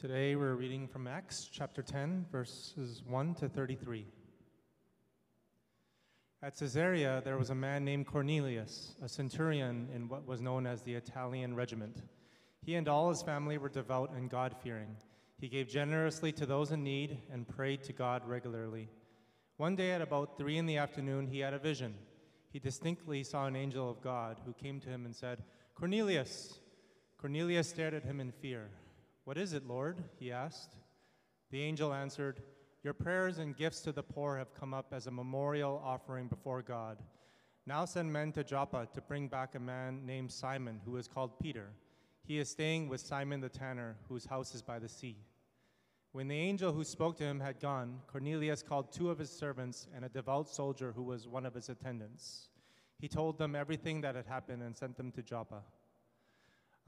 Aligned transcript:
Today 0.00 0.34
we're 0.34 0.54
reading 0.54 0.88
from 0.88 1.06
Acts 1.06 1.46
chapter 1.52 1.82
10, 1.82 2.24
verses 2.32 3.02
1 3.06 3.34
to 3.34 3.50
33. 3.50 4.06
At 6.42 6.58
Caesarea, 6.58 7.20
there 7.22 7.36
was 7.36 7.50
a 7.50 7.54
man 7.54 7.84
named 7.84 8.06
Cornelius, 8.06 8.94
a 9.02 9.08
centurion 9.10 9.90
in 9.94 10.08
what 10.08 10.26
was 10.26 10.40
known 10.40 10.66
as 10.66 10.80
the 10.80 10.94
Italian 10.94 11.54
regiment. 11.54 11.98
He 12.62 12.76
and 12.76 12.88
all 12.88 13.10
his 13.10 13.20
family 13.20 13.58
were 13.58 13.68
devout 13.68 14.12
and 14.14 14.30
God 14.30 14.56
fearing. 14.62 14.96
He 15.38 15.48
gave 15.48 15.68
generously 15.68 16.32
to 16.32 16.46
those 16.46 16.72
in 16.72 16.82
need 16.82 17.18
and 17.30 17.46
prayed 17.46 17.82
to 17.82 17.92
God 17.92 18.26
regularly. 18.26 18.88
One 19.58 19.76
day 19.76 19.90
at 19.90 20.00
about 20.00 20.38
three 20.38 20.56
in 20.56 20.64
the 20.64 20.78
afternoon, 20.78 21.26
he 21.26 21.40
had 21.40 21.52
a 21.52 21.58
vision. 21.58 21.94
He 22.50 22.58
distinctly 22.58 23.22
saw 23.22 23.44
an 23.44 23.54
angel 23.54 23.90
of 23.90 24.00
God 24.00 24.40
who 24.46 24.54
came 24.54 24.80
to 24.80 24.88
him 24.88 25.04
and 25.04 25.14
said, 25.14 25.42
Cornelius! 25.74 26.58
Cornelius 27.18 27.68
stared 27.68 27.92
at 27.92 28.04
him 28.04 28.18
in 28.18 28.32
fear. 28.32 28.70
What 29.24 29.38
is 29.38 29.52
it, 29.52 29.66
Lord? 29.66 30.02
he 30.18 30.32
asked. 30.32 30.76
The 31.50 31.62
angel 31.62 31.92
answered, 31.92 32.42
Your 32.82 32.94
prayers 32.94 33.38
and 33.38 33.56
gifts 33.56 33.80
to 33.82 33.92
the 33.92 34.02
poor 34.02 34.36
have 34.36 34.54
come 34.54 34.72
up 34.72 34.92
as 34.92 35.06
a 35.06 35.10
memorial 35.10 35.82
offering 35.84 36.28
before 36.28 36.62
God. 36.62 36.98
Now 37.66 37.84
send 37.84 38.12
men 38.12 38.32
to 38.32 38.44
Joppa 38.44 38.88
to 38.94 39.00
bring 39.00 39.28
back 39.28 39.54
a 39.54 39.60
man 39.60 40.06
named 40.06 40.32
Simon, 40.32 40.80
who 40.84 40.96
is 40.96 41.08
called 41.08 41.38
Peter. 41.38 41.70
He 42.26 42.38
is 42.38 42.48
staying 42.48 42.88
with 42.88 43.00
Simon 43.00 43.40
the 43.40 43.48
tanner, 43.48 43.96
whose 44.08 44.26
house 44.26 44.54
is 44.54 44.62
by 44.62 44.78
the 44.78 44.88
sea. 44.88 45.16
When 46.12 46.26
the 46.26 46.36
angel 46.36 46.72
who 46.72 46.82
spoke 46.82 47.16
to 47.18 47.24
him 47.24 47.38
had 47.38 47.60
gone, 47.60 48.00
Cornelius 48.08 48.62
called 48.62 48.92
two 48.92 49.10
of 49.10 49.18
his 49.18 49.30
servants 49.30 49.86
and 49.94 50.04
a 50.04 50.08
devout 50.08 50.48
soldier 50.48 50.92
who 50.92 51.04
was 51.04 51.28
one 51.28 51.46
of 51.46 51.54
his 51.54 51.68
attendants. 51.68 52.48
He 52.98 53.08
told 53.08 53.38
them 53.38 53.54
everything 53.54 54.00
that 54.00 54.16
had 54.16 54.26
happened 54.26 54.62
and 54.62 54.76
sent 54.76 54.96
them 54.96 55.12
to 55.12 55.22
Joppa. 55.22 55.62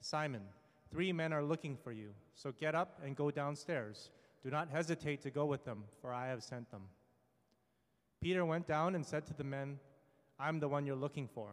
Simon, 0.00 0.42
three 0.90 1.12
men 1.12 1.32
are 1.32 1.42
looking 1.42 1.76
for 1.76 1.92
you, 1.92 2.10
so 2.34 2.52
get 2.52 2.74
up 2.74 3.00
and 3.04 3.16
go 3.16 3.30
downstairs. 3.30 4.10
Do 4.42 4.50
not 4.50 4.70
hesitate 4.70 5.22
to 5.22 5.30
go 5.30 5.46
with 5.46 5.64
them, 5.64 5.84
for 6.00 6.12
I 6.12 6.28
have 6.28 6.42
sent 6.42 6.70
them. 6.70 6.82
Peter 8.20 8.44
went 8.44 8.66
down 8.66 8.94
and 8.94 9.04
said 9.04 9.26
to 9.26 9.34
the 9.34 9.44
men, 9.44 9.78
I'm 10.38 10.60
the 10.60 10.68
one 10.68 10.86
you're 10.86 10.96
looking 10.96 11.28
for. 11.28 11.48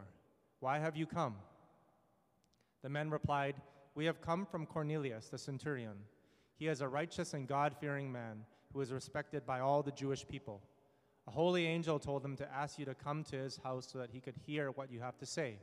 Why 0.60 0.80
have 0.80 0.96
you 0.96 1.06
come? 1.06 1.36
The 2.82 2.90
men 2.90 3.10
replied, 3.10 3.56
We 3.96 4.06
have 4.06 4.22
come 4.22 4.46
from 4.46 4.66
Cornelius, 4.66 5.28
the 5.30 5.38
centurion. 5.38 5.98
He 6.56 6.68
is 6.68 6.82
a 6.82 6.88
righteous 6.88 7.34
and 7.34 7.48
God 7.48 7.76
fearing 7.80 8.12
man 8.12 8.46
who 8.74 8.82
is 8.82 8.92
respected 8.92 9.46
by 9.46 9.60
all 9.60 9.84
the 9.84 9.92
Jewish 9.92 10.28
people. 10.28 10.62
A 11.28 11.32
holy 11.32 11.66
angel 11.66 12.00
told 12.00 12.24
him 12.24 12.36
to 12.38 12.54
ask 12.54 12.78
you 12.78 12.86
to 12.86 12.96
come 12.96 13.24
to 13.26 13.38
his 13.38 13.58
house 13.58 13.88
so 13.92 14.00
that 14.00 14.12
he 14.12 14.20
could 14.20 14.36
hear 14.46 14.72
what 14.72 14.92
you 14.92 15.00
have 15.00 15.18
to 15.20 15.26
say. 15.26 15.58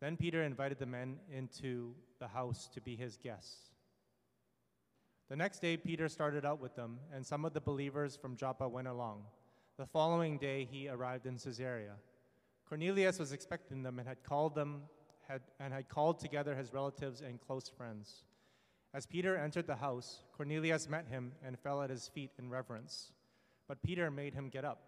Then 0.00 0.16
Peter 0.16 0.42
invited 0.42 0.78
the 0.78 0.86
men 0.86 1.18
into 1.32 1.94
the 2.20 2.28
house 2.28 2.68
to 2.74 2.80
be 2.80 2.96
his 2.96 3.16
guests. 3.16 3.70
The 5.28 5.36
next 5.36 5.60
day, 5.60 5.76
Peter 5.76 6.08
started 6.08 6.44
out 6.44 6.60
with 6.60 6.74
them, 6.74 6.98
and 7.12 7.26
some 7.26 7.44
of 7.44 7.52
the 7.52 7.60
believers 7.60 8.16
from 8.16 8.36
Joppa 8.36 8.68
went 8.68 8.88
along. 8.88 9.24
The 9.76 9.86
following 9.86 10.38
day, 10.38 10.66
he 10.70 10.88
arrived 10.88 11.26
in 11.26 11.36
Caesarea. 11.36 11.96
Cornelius 12.68 13.18
was 13.18 13.32
expecting 13.32 13.82
them 13.82 13.98
and 13.98 14.08
had 14.08 14.22
called 14.22 14.54
them 14.54 14.82
had, 15.28 15.42
and 15.60 15.72
had 15.72 15.88
called 15.88 16.18
together 16.18 16.54
his 16.54 16.72
relatives 16.72 17.20
and 17.20 17.40
close 17.40 17.68
friends. 17.68 18.24
As 18.94 19.06
Peter 19.06 19.36
entered 19.36 19.66
the 19.66 19.76
house, 19.76 20.22
Cornelius 20.36 20.88
met 20.88 21.06
him 21.06 21.32
and 21.44 21.58
fell 21.58 21.82
at 21.82 21.90
his 21.90 22.08
feet 22.08 22.30
in 22.38 22.48
reverence. 22.48 23.12
But 23.68 23.82
Peter 23.82 24.10
made 24.10 24.32
him 24.32 24.48
get 24.48 24.64
up. 24.64 24.80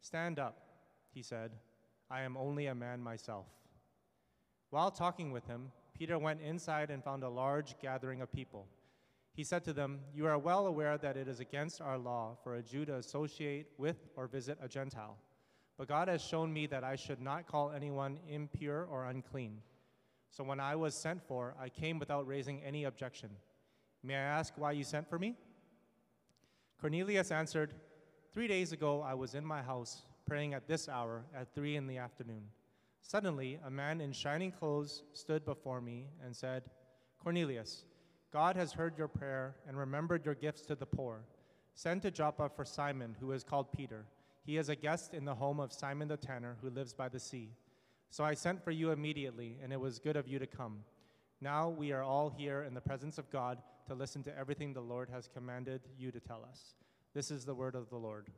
Stand 0.00 0.38
up, 0.38 0.58
he 1.12 1.22
said. 1.22 1.52
I 2.10 2.22
am 2.22 2.36
only 2.36 2.66
a 2.66 2.74
man 2.74 3.00
myself. 3.00 3.46
While 4.70 4.90
talking 4.90 5.32
with 5.32 5.46
him, 5.46 5.72
Peter 5.98 6.18
went 6.18 6.40
inside 6.40 6.90
and 6.90 7.04
found 7.04 7.22
a 7.22 7.28
large 7.28 7.78
gathering 7.80 8.22
of 8.22 8.32
people. 8.32 8.66
He 9.34 9.44
said 9.44 9.64
to 9.64 9.72
them, 9.72 10.00
You 10.14 10.26
are 10.26 10.38
well 10.38 10.66
aware 10.66 10.96
that 10.98 11.16
it 11.16 11.28
is 11.28 11.40
against 11.40 11.80
our 11.80 11.98
law 11.98 12.36
for 12.42 12.54
a 12.54 12.62
Jew 12.62 12.84
to 12.86 12.96
associate 12.96 13.66
with 13.78 13.96
or 14.16 14.26
visit 14.26 14.58
a 14.62 14.68
Gentile. 14.68 15.16
But 15.76 15.88
God 15.88 16.08
has 16.08 16.22
shown 16.22 16.52
me 16.52 16.66
that 16.66 16.84
I 16.84 16.96
should 16.96 17.20
not 17.20 17.46
call 17.46 17.72
anyone 17.72 18.18
impure 18.28 18.84
or 18.84 19.06
unclean. 19.06 19.58
So 20.30 20.44
when 20.44 20.60
I 20.60 20.76
was 20.76 20.94
sent 20.94 21.22
for, 21.26 21.54
I 21.60 21.68
came 21.68 21.98
without 21.98 22.26
raising 22.26 22.62
any 22.62 22.84
objection. 22.84 23.30
May 24.02 24.14
I 24.14 24.18
ask 24.18 24.54
why 24.56 24.72
you 24.72 24.84
sent 24.84 25.08
for 25.08 25.18
me? 25.18 25.36
Cornelius 26.80 27.30
answered, 27.30 27.74
Three 28.32 28.46
days 28.46 28.72
ago 28.72 29.02
I 29.02 29.14
was 29.14 29.34
in 29.34 29.44
my 29.44 29.62
house 29.62 30.02
praying 30.26 30.54
at 30.54 30.68
this 30.68 30.88
hour 30.88 31.24
at 31.34 31.52
three 31.54 31.76
in 31.76 31.86
the 31.86 31.98
afternoon. 31.98 32.44
Suddenly, 33.02 33.58
a 33.66 33.70
man 33.70 34.00
in 34.00 34.12
shining 34.12 34.52
clothes 34.52 35.02
stood 35.12 35.44
before 35.44 35.80
me 35.80 36.06
and 36.24 36.34
said, 36.34 36.64
Cornelius, 37.22 37.84
God 38.32 38.56
has 38.56 38.72
heard 38.72 38.96
your 38.96 39.08
prayer 39.08 39.56
and 39.66 39.76
remembered 39.76 40.24
your 40.24 40.34
gifts 40.34 40.62
to 40.66 40.74
the 40.74 40.86
poor. 40.86 41.24
Send 41.74 42.02
to 42.02 42.10
Joppa 42.10 42.48
for 42.48 42.64
Simon, 42.64 43.16
who 43.20 43.32
is 43.32 43.42
called 43.42 43.72
Peter. 43.72 44.06
He 44.44 44.56
is 44.56 44.68
a 44.68 44.76
guest 44.76 45.14
in 45.14 45.24
the 45.24 45.34
home 45.34 45.60
of 45.60 45.72
Simon 45.72 46.08
the 46.08 46.16
tanner, 46.16 46.56
who 46.62 46.70
lives 46.70 46.92
by 46.92 47.08
the 47.08 47.20
sea. 47.20 47.50
So 48.10 48.24
I 48.24 48.34
sent 48.34 48.62
for 48.62 48.70
you 48.70 48.90
immediately, 48.90 49.56
and 49.62 49.72
it 49.72 49.80
was 49.80 49.98
good 49.98 50.16
of 50.16 50.28
you 50.28 50.38
to 50.38 50.46
come. 50.46 50.80
Now 51.40 51.68
we 51.68 51.92
are 51.92 52.02
all 52.02 52.28
here 52.28 52.62
in 52.62 52.74
the 52.74 52.80
presence 52.80 53.18
of 53.18 53.30
God 53.30 53.58
to 53.86 53.94
listen 53.94 54.22
to 54.24 54.38
everything 54.38 54.72
the 54.72 54.80
Lord 54.80 55.08
has 55.10 55.28
commanded 55.32 55.80
you 55.98 56.10
to 56.12 56.20
tell 56.20 56.44
us. 56.48 56.74
This 57.14 57.30
is 57.30 57.44
the 57.44 57.54
word 57.54 57.74
of 57.74 57.88
the 57.88 57.96
Lord. 57.96 58.28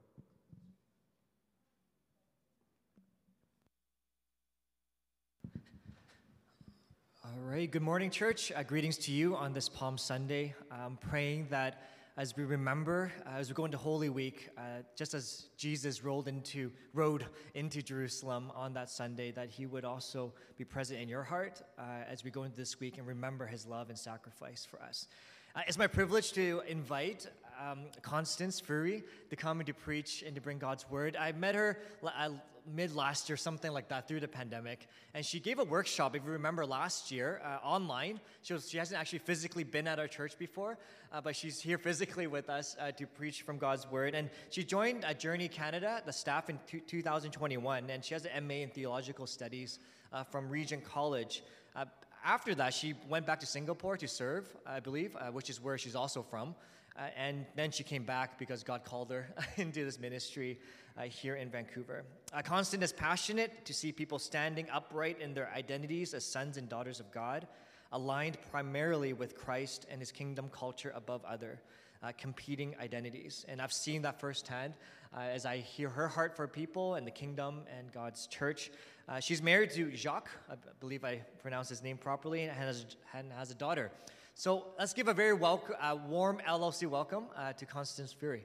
All 7.34 7.48
right, 7.48 7.70
good 7.70 7.82
morning, 7.82 8.10
church. 8.10 8.52
Uh, 8.54 8.62
greetings 8.62 8.98
to 8.98 9.12
you 9.12 9.34
on 9.36 9.54
this 9.54 9.66
Palm 9.66 9.96
Sunday. 9.96 10.54
I'm 10.70 10.98
praying 10.98 11.46
that 11.48 11.82
as 12.18 12.36
we 12.36 12.44
remember, 12.44 13.10
uh, 13.24 13.38
as 13.38 13.48
we 13.48 13.54
go 13.54 13.64
into 13.64 13.78
Holy 13.78 14.10
Week, 14.10 14.50
uh, 14.58 14.82
just 14.96 15.14
as 15.14 15.46
Jesus 15.56 16.04
rolled 16.04 16.28
into, 16.28 16.70
rode 16.92 17.24
into 17.54 17.80
Jerusalem 17.80 18.52
on 18.54 18.74
that 18.74 18.90
Sunday, 18.90 19.30
that 19.30 19.48
he 19.48 19.64
would 19.64 19.84
also 19.84 20.34
be 20.58 20.64
present 20.64 21.00
in 21.00 21.08
your 21.08 21.22
heart 21.22 21.62
uh, 21.78 21.82
as 22.06 22.22
we 22.22 22.30
go 22.30 22.42
into 22.42 22.56
this 22.56 22.80
week 22.80 22.98
and 22.98 23.06
remember 23.06 23.46
his 23.46 23.64
love 23.64 23.88
and 23.88 23.98
sacrifice 23.98 24.66
for 24.70 24.82
us. 24.82 25.08
Uh, 25.56 25.60
it's 25.66 25.78
my 25.78 25.86
privilege 25.86 26.32
to 26.32 26.62
invite 26.68 27.28
um, 27.58 27.84
Constance 28.02 28.60
Fury 28.60 29.04
to 29.30 29.36
come 29.36 29.60
and 29.60 29.66
to 29.68 29.74
preach 29.74 30.22
and 30.26 30.34
to 30.34 30.40
bring 30.42 30.58
God's 30.58 30.90
word. 30.90 31.16
I 31.16 31.32
met 31.32 31.54
her 31.54 31.78
uh, 32.04 32.30
mid 32.66 32.94
last 32.94 33.28
year, 33.28 33.36
something 33.36 33.72
like 33.72 33.88
that, 33.88 34.08
through 34.08 34.20
the 34.20 34.28
pandemic. 34.28 34.86
And 35.14 35.24
she 35.24 35.40
gave 35.40 35.58
a 35.58 35.64
workshop, 35.64 36.16
if 36.16 36.24
you 36.24 36.32
remember, 36.32 36.64
last 36.66 37.10
year 37.10 37.40
uh, 37.44 37.66
online. 37.66 38.20
She, 38.42 38.52
was, 38.52 38.70
she 38.70 38.78
hasn't 38.78 39.00
actually 39.00 39.20
physically 39.20 39.64
been 39.64 39.86
at 39.86 39.98
our 39.98 40.08
church 40.08 40.38
before, 40.38 40.78
uh, 41.12 41.20
but 41.20 41.36
she's 41.36 41.60
here 41.60 41.78
physically 41.78 42.26
with 42.26 42.48
us 42.48 42.76
uh, 42.80 42.92
to 42.92 43.06
preach 43.06 43.42
from 43.42 43.58
God's 43.58 43.90
Word. 43.90 44.14
And 44.14 44.30
she 44.50 44.64
joined 44.64 45.04
uh, 45.04 45.14
Journey 45.14 45.48
Canada, 45.48 46.02
the 46.04 46.12
staff 46.12 46.50
in 46.50 46.58
2021, 46.86 47.90
and 47.90 48.04
she 48.04 48.14
has 48.14 48.26
an 48.26 48.46
MA 48.46 48.54
in 48.54 48.70
Theological 48.70 49.26
Studies 49.26 49.78
uh, 50.12 50.24
from 50.24 50.48
Regent 50.48 50.84
College. 50.84 51.42
Uh, 51.74 51.86
after 52.24 52.54
that, 52.54 52.72
she 52.72 52.94
went 53.08 53.26
back 53.26 53.40
to 53.40 53.46
Singapore 53.46 53.96
to 53.96 54.06
serve, 54.06 54.46
I 54.64 54.78
believe, 54.78 55.16
which 55.32 55.50
is 55.50 55.60
where 55.60 55.76
she's 55.76 55.96
also 55.96 56.22
from. 56.22 56.54
Uh, 56.96 57.02
and 57.16 57.46
then 57.56 57.70
she 57.70 57.82
came 57.82 58.04
back 58.04 58.38
because 58.38 58.62
God 58.62 58.84
called 58.84 59.10
her 59.10 59.26
into 59.56 59.84
this 59.84 59.98
ministry 59.98 60.58
uh, 60.98 61.02
here 61.02 61.36
in 61.36 61.48
Vancouver. 61.50 62.04
Uh, 62.32 62.42
Constance 62.42 62.84
is 62.84 62.92
passionate 62.92 63.64
to 63.64 63.72
see 63.72 63.92
people 63.92 64.18
standing 64.18 64.66
upright 64.70 65.20
in 65.20 65.34
their 65.34 65.50
identities 65.54 66.12
as 66.14 66.24
sons 66.24 66.56
and 66.56 66.68
daughters 66.68 67.00
of 67.00 67.10
God, 67.12 67.46
aligned 67.92 68.36
primarily 68.50 69.12
with 69.12 69.34
Christ 69.34 69.86
and 69.90 70.00
his 70.00 70.12
kingdom 70.12 70.50
culture 70.52 70.92
above 70.94 71.24
other. 71.24 71.60
uh, 72.02 72.12
competing 72.18 72.74
identities. 72.80 73.44
And 73.48 73.60
I've 73.60 73.72
seen 73.72 74.02
that 74.02 74.20
firsthand 74.20 74.74
uh, 75.16 75.20
as 75.20 75.46
I 75.46 75.58
hear 75.58 75.88
her 75.88 76.08
heart 76.08 76.36
for 76.36 76.48
people 76.48 76.94
and 76.96 77.06
the 77.06 77.10
kingdom 77.10 77.60
and 77.78 77.92
God's 77.92 78.26
church. 78.26 78.70
Uh, 79.08 79.20
she's 79.20 79.42
married 79.42 79.70
to 79.72 79.94
Jacques, 79.94 80.30
I 80.50 80.54
believe 80.80 81.04
I 81.04 81.22
pronounced 81.40 81.70
his 81.70 81.82
name 81.82 81.98
properly, 81.98 82.44
and 82.44 82.52
has, 82.56 82.86
and 83.14 83.32
has 83.32 83.50
a 83.50 83.54
daughter. 83.54 83.90
So 84.34 84.68
let's 84.78 84.92
give 84.92 85.08
a 85.08 85.14
very 85.14 85.32
uh, 85.34 85.96
warm 86.08 86.40
LLC 86.48 86.86
welcome 86.86 87.26
uh, 87.36 87.52
to 87.52 87.66
Constance 87.66 88.12
Fury. 88.12 88.44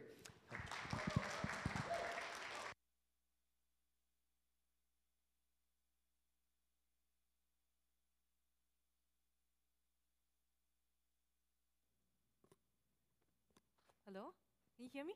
Hello? 14.06 14.34
Can 14.76 14.86
you 14.86 14.90
hear 14.94 15.04
me? 15.04 15.14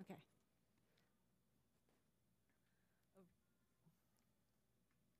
Okay. 0.00 0.16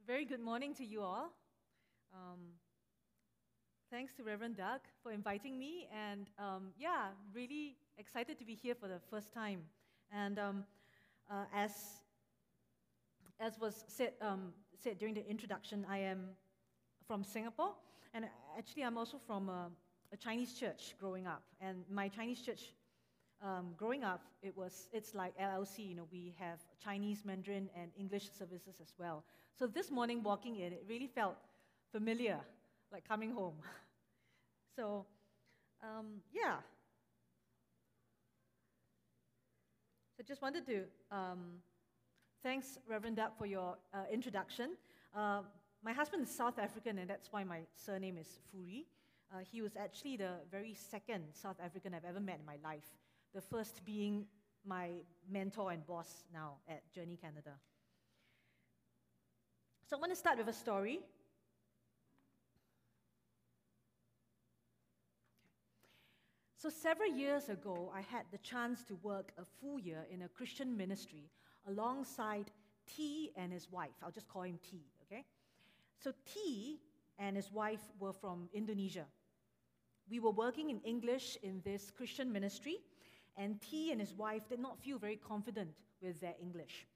Very 0.06 0.26
good 0.26 0.40
morning 0.40 0.74
to 0.74 0.84
you 0.84 1.02
all. 1.02 1.32
Um, 2.12 2.40
thanks 3.94 4.12
to 4.12 4.24
Reverend 4.24 4.56
Doug 4.56 4.80
for 5.04 5.12
inviting 5.12 5.56
me, 5.56 5.86
and 5.94 6.26
um, 6.36 6.72
yeah, 6.76 7.10
really 7.32 7.76
excited 7.96 8.36
to 8.40 8.44
be 8.44 8.56
here 8.56 8.74
for 8.74 8.88
the 8.88 8.98
first 9.08 9.32
time. 9.32 9.60
And 10.12 10.36
um, 10.36 10.64
uh, 11.30 11.44
as 11.54 11.70
as 13.38 13.56
was 13.60 13.84
said 13.86 14.14
um, 14.20 14.52
said 14.76 14.98
during 14.98 15.14
the 15.14 15.24
introduction, 15.30 15.86
I 15.88 15.98
am 15.98 16.30
from 17.06 17.22
Singapore, 17.22 17.70
and 18.14 18.24
actually 18.58 18.82
I'm 18.82 18.98
also 18.98 19.16
from 19.16 19.48
a, 19.48 19.70
a 20.12 20.16
Chinese 20.16 20.54
church 20.54 20.96
growing 20.98 21.28
up. 21.28 21.44
And 21.60 21.84
my 21.88 22.08
Chinese 22.08 22.40
church 22.40 22.72
um, 23.44 23.74
growing 23.76 24.02
up, 24.02 24.22
it 24.42 24.56
was 24.56 24.88
it's 24.92 25.14
like 25.14 25.38
LLC. 25.38 25.88
You 25.90 25.94
know, 25.94 26.08
we 26.10 26.34
have 26.40 26.58
Chinese, 26.82 27.22
Mandarin, 27.24 27.70
and 27.80 27.92
English 27.96 28.28
services 28.36 28.80
as 28.82 28.92
well. 28.98 29.22
So 29.56 29.68
this 29.68 29.92
morning, 29.92 30.24
walking 30.24 30.56
in, 30.56 30.72
it 30.72 30.84
really 30.88 31.06
felt 31.06 31.36
familiar, 31.92 32.40
like 32.90 33.06
coming 33.06 33.30
home. 33.30 33.54
so, 34.76 35.06
um, 35.82 36.20
yeah. 36.32 36.56
So 40.16 40.20
I 40.20 40.22
just 40.26 40.42
wanted 40.42 40.66
to 40.66 40.84
um, 41.10 41.38
thanks 42.42 42.78
Reverend 42.88 43.16
Doug 43.16 43.30
for 43.38 43.46
your 43.46 43.76
uh, 43.92 44.04
introduction. 44.12 44.76
Uh, 45.14 45.42
my 45.82 45.92
husband 45.92 46.22
is 46.24 46.30
South 46.30 46.58
African, 46.58 46.98
and 46.98 47.08
that's 47.08 47.30
why 47.30 47.44
my 47.44 47.60
surname 47.74 48.18
is 48.18 48.38
Furi. 48.50 48.86
Uh, 49.32 49.38
he 49.50 49.60
was 49.62 49.76
actually 49.76 50.16
the 50.16 50.36
very 50.50 50.74
second 50.74 51.24
South 51.32 51.56
African 51.62 51.94
I've 51.94 52.04
ever 52.04 52.20
met 52.20 52.38
in 52.40 52.46
my 52.46 52.56
life. 52.62 52.84
The 53.34 53.40
first 53.40 53.84
being 53.84 54.26
my 54.64 54.90
mentor 55.30 55.72
and 55.72 55.86
boss 55.86 56.24
now 56.32 56.54
at 56.68 56.82
Journey 56.92 57.18
Canada. 57.20 57.50
So 59.88 59.96
I 59.96 60.00
want 60.00 60.12
to 60.12 60.16
start 60.16 60.38
with 60.38 60.48
a 60.48 60.52
story. 60.52 61.00
So, 66.64 66.70
several 66.70 67.12
years 67.12 67.50
ago, 67.50 67.92
I 67.94 68.00
had 68.00 68.24
the 68.32 68.38
chance 68.38 68.84
to 68.84 68.94
work 69.02 69.32
a 69.36 69.44
full 69.44 69.78
year 69.78 70.06
in 70.10 70.22
a 70.22 70.28
Christian 70.28 70.74
ministry 70.74 71.28
alongside 71.68 72.50
T 72.86 73.32
and 73.36 73.52
his 73.52 73.70
wife. 73.70 73.92
I'll 74.02 74.10
just 74.10 74.28
call 74.28 74.44
him 74.44 74.58
T, 74.70 74.80
okay? 75.02 75.26
So, 76.02 76.14
T 76.24 76.80
and 77.18 77.36
his 77.36 77.52
wife 77.52 77.82
were 78.00 78.14
from 78.14 78.48
Indonesia. 78.54 79.04
We 80.10 80.20
were 80.20 80.30
working 80.30 80.70
in 80.70 80.80
English 80.86 81.36
in 81.42 81.60
this 81.66 81.90
Christian 81.90 82.32
ministry, 82.32 82.78
and 83.36 83.60
T 83.60 83.92
and 83.92 84.00
his 84.00 84.14
wife 84.14 84.48
did 84.48 84.58
not 84.58 84.80
feel 84.80 84.98
very 84.98 85.16
confident 85.16 85.68
with 86.00 86.18
their 86.22 86.34
English. 86.40 86.86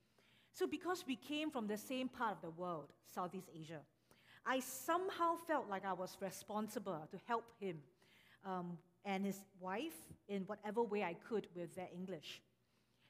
So, 0.51 0.67
because 0.67 1.05
we 1.07 1.17
came 1.17 1.51
from 1.51 1.67
the 1.67 1.77
same 1.77 2.09
part 2.09 2.33
of 2.33 2.41
the 2.41 2.59
world, 2.59 2.95
Southeast 3.05 3.51
Asia, 3.55 3.81
I 4.47 4.61
somehow 4.61 5.37
felt 5.47 5.69
like 5.69 5.85
I 5.85 5.93
was 5.93 6.17
responsible 6.23 7.07
to 7.11 7.19
help 7.27 7.45
him 7.61 7.83
um, 8.47 8.79
and 9.09 9.25
his 9.25 9.41
wife 9.59 9.97
in 10.29 10.43
whatever 10.43 10.83
way 10.83 11.03
I 11.03 11.15
could 11.15 11.47
with 11.57 11.75
their 11.75 11.89
English. 11.93 12.43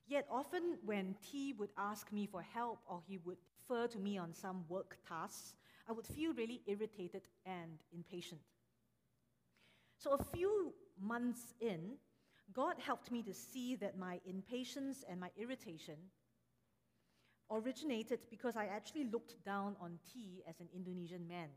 Yet, 0.06 0.26
often 0.30 0.78
when 0.86 1.16
T 1.28 1.52
would 1.58 1.70
ask 1.76 2.12
me 2.12 2.26
for 2.26 2.40
help 2.40 2.78
or 2.86 3.02
he 3.06 3.18
would 3.18 3.38
defer 3.58 3.88
to 3.88 3.98
me 3.98 4.16
on 4.16 4.32
some 4.32 4.64
work 4.68 4.96
tasks, 5.06 5.54
I 5.88 5.92
would 5.92 6.06
feel 6.06 6.32
really 6.32 6.62
irritated 6.66 7.22
and 7.44 7.82
impatient. 7.92 8.40
So, 9.98 10.12
a 10.12 10.24
few 10.36 10.72
months 11.00 11.54
in, 11.60 11.96
God 12.52 12.76
helped 12.78 13.10
me 13.10 13.22
to 13.24 13.34
see 13.34 13.74
that 13.76 13.98
my 13.98 14.20
impatience 14.24 15.04
and 15.10 15.18
my 15.18 15.30
irritation 15.36 15.96
originated 17.50 18.20
because 18.30 18.56
I 18.56 18.66
actually 18.66 19.04
looked 19.04 19.44
down 19.44 19.74
on 19.80 19.98
T 20.12 20.44
as 20.48 20.60
an 20.60 20.68
Indonesian 20.72 21.26
man. 21.26 21.48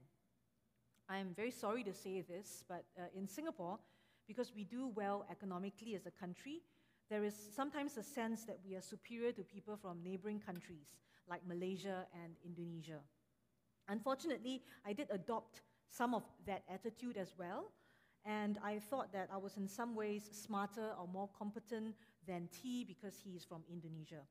I 1.08 1.20
am 1.20 1.34
very 1.36 1.52
sorry 1.52 1.84
to 1.84 1.94
say 1.94 2.22
this, 2.22 2.64
but 2.68 2.86
uh, 2.98 3.04
in 3.16 3.28
Singapore, 3.28 3.78
because 4.28 4.54
we 4.56 4.64
do 4.64 4.88
well 4.96 5.26
economically 5.30 5.96
as 5.96 6.06
a 6.06 6.12
country, 6.12 6.62
there 7.10 7.24
is 7.24 7.36
sometimes 7.56 7.98
a 7.98 8.04
sense 8.04 8.46
that 8.46 8.60
we 8.66 8.76
are 8.76 8.82
superior 8.82 9.32
to 9.34 9.44
people 9.44 9.76
from 9.76 10.04
neighboring 10.04 10.40
countries 10.40 10.96
like 11.28 11.46
Malaysia 11.46 12.06
and 12.24 12.36
Indonesia. 12.46 13.00
Unfortunately, 13.90 14.62
I 14.86 14.94
did 14.94 15.08
adopt 15.12 15.62
some 15.90 16.14
of 16.14 16.24
that 16.46 16.64
attitude 16.70 17.18
as 17.18 17.34
well, 17.38 17.72
and 18.24 18.58
I 18.64 18.80
thought 18.80 19.12
that 19.14 19.30
I 19.34 19.38
was 19.38 19.58
in 19.58 19.68
some 19.68 19.96
ways 19.96 20.30
smarter 20.32 20.92
or 21.00 21.08
more 21.08 21.30
competent 21.38 21.96
than 22.26 22.48
T 22.52 22.86
because 22.86 23.20
he 23.20 23.32
is 23.32 23.44
from 23.44 23.64
Indonesia. 23.70 24.22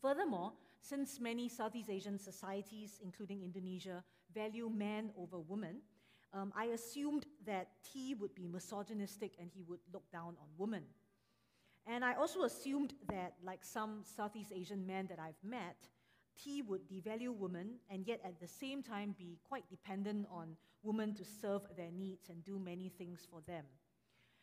Furthermore, 0.00 0.52
since 0.80 1.20
many 1.20 1.48
Southeast 1.48 1.90
Asian 1.90 2.18
societies, 2.18 3.00
including 3.02 3.42
Indonesia, 3.42 4.04
value 4.32 4.70
man 4.70 5.10
over 5.18 5.38
woman, 5.38 5.80
um, 6.36 6.52
I 6.54 6.66
assumed 6.66 7.24
that 7.46 7.68
T 7.82 8.14
would 8.14 8.34
be 8.34 8.46
misogynistic 8.46 9.32
and 9.40 9.50
he 9.54 9.62
would 9.62 9.80
look 9.92 10.10
down 10.12 10.36
on 10.40 10.48
women. 10.58 10.82
And 11.86 12.04
I 12.04 12.14
also 12.14 12.42
assumed 12.42 12.92
that, 13.08 13.34
like 13.42 13.64
some 13.64 14.02
Southeast 14.16 14.52
Asian 14.54 14.86
men 14.86 15.06
that 15.06 15.18
I've 15.18 15.42
met, 15.42 15.76
T 16.42 16.60
would 16.62 16.88
devalue 16.88 17.34
women 17.34 17.76
and 17.88 18.06
yet 18.06 18.20
at 18.24 18.38
the 18.40 18.48
same 18.48 18.82
time 18.82 19.14
be 19.18 19.38
quite 19.48 19.68
dependent 19.70 20.26
on 20.30 20.56
women 20.82 21.14
to 21.14 21.24
serve 21.24 21.62
their 21.76 21.90
needs 21.90 22.28
and 22.28 22.44
do 22.44 22.58
many 22.58 22.90
things 22.90 23.26
for 23.30 23.40
them. 23.46 23.64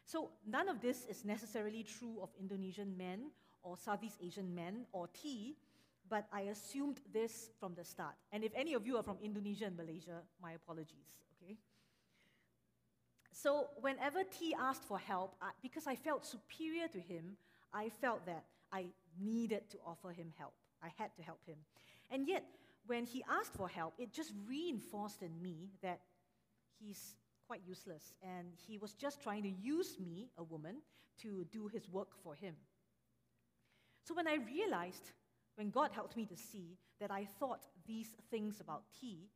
So, 0.05 0.31
none 0.47 0.67
of 0.67 0.81
this 0.81 1.05
is 1.05 1.23
necessarily 1.23 1.83
true 1.83 2.19
of 2.21 2.29
Indonesian 2.39 2.97
men 2.97 3.31
or 3.61 3.77
Southeast 3.77 4.17
Asian 4.21 4.53
men 4.53 4.85
or 4.91 5.07
T, 5.13 5.55
but 6.09 6.27
I 6.33 6.41
assumed 6.41 6.99
this 7.13 7.51
from 7.59 7.75
the 7.75 7.85
start. 7.85 8.15
And 8.31 8.43
if 8.43 8.51
any 8.55 8.73
of 8.73 8.85
you 8.85 8.97
are 8.97 9.03
from 9.03 9.17
Indonesia 9.23 9.65
and 9.65 9.77
Malaysia, 9.77 10.21
my 10.41 10.53
apologies? 10.53 11.13
So, 13.35 13.69
whenever 13.81 14.23
T 14.23 14.55
asked 14.59 14.83
for 14.83 14.99
help, 14.99 15.35
I, 15.41 15.49
because 15.63 15.87
I 15.87 15.95
felt 15.95 16.23
superior 16.23 16.87
to 16.89 16.99
him, 16.99 17.35
I 17.73 17.89
felt 17.89 18.25
that 18.27 18.45
I 18.71 18.85
needed 19.19 19.69
to 19.71 19.77
offer 19.85 20.11
him 20.11 20.31
help. 20.37 20.53
I 20.83 20.89
had 20.97 21.15
to 21.15 21.23
help 21.23 21.39
him. 21.47 21.57
And 22.11 22.27
yet, 22.27 22.43
when 22.85 23.05
he 23.05 23.23
asked 23.27 23.55
for 23.55 23.67
help, 23.67 23.95
it 23.97 24.13
just 24.13 24.33
reinforced 24.47 25.23
in 25.23 25.41
me 25.41 25.71
that 25.81 26.01
he's 26.79 27.15
quite 27.47 27.61
useless 27.67 28.13
and 28.21 28.47
he 28.67 28.77
was 28.77 28.93
just 28.93 29.21
trying 29.21 29.43
to 29.43 29.49
use 29.49 29.97
me, 29.99 30.29
a 30.37 30.43
woman, 30.43 30.77
to 31.21 31.45
do 31.51 31.67
his 31.67 31.89
work 31.89 32.09
for 32.23 32.35
him. 32.35 32.53
So 34.03 34.13
when 34.13 34.27
I 34.27 34.35
realized, 34.35 35.11
when 35.55 35.69
God 35.69 35.91
helped 35.91 36.15
me 36.15 36.25
to 36.25 36.35
see 36.35 36.77
that 36.99 37.09
I 37.09 37.25
thought 37.39 37.65
these 37.87 38.09
things 38.29 38.59
about 38.59 38.83
T, 38.99 39.29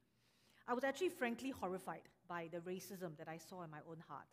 I 0.67 0.73
was 0.73 0.83
actually 0.83 1.09
frankly 1.09 1.51
horrified 1.51 2.01
by 2.27 2.47
the 2.51 2.59
racism 2.59 3.17
that 3.17 3.27
I 3.27 3.37
saw 3.37 3.63
in 3.63 3.71
my 3.71 3.79
own 3.89 4.03
heart. 4.07 4.27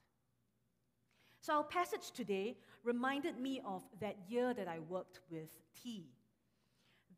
So 1.41 1.55
our 1.55 1.65
passage 1.65 2.11
today 2.13 2.57
reminded 2.83 3.39
me 3.39 3.61
of 3.67 3.83
that 4.01 4.17
year 4.29 4.55
that 4.55 4.67
I 4.67 4.79
worked 4.89 5.21
with 5.31 5.51
T. 5.83 6.07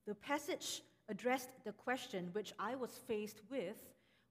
The 0.06 0.14
passage 0.14 0.82
addressed 1.08 1.50
the 1.64 1.72
question 1.72 2.30
which 2.32 2.52
I 2.58 2.74
was 2.74 2.90
faced 3.06 3.42
with 3.50 3.76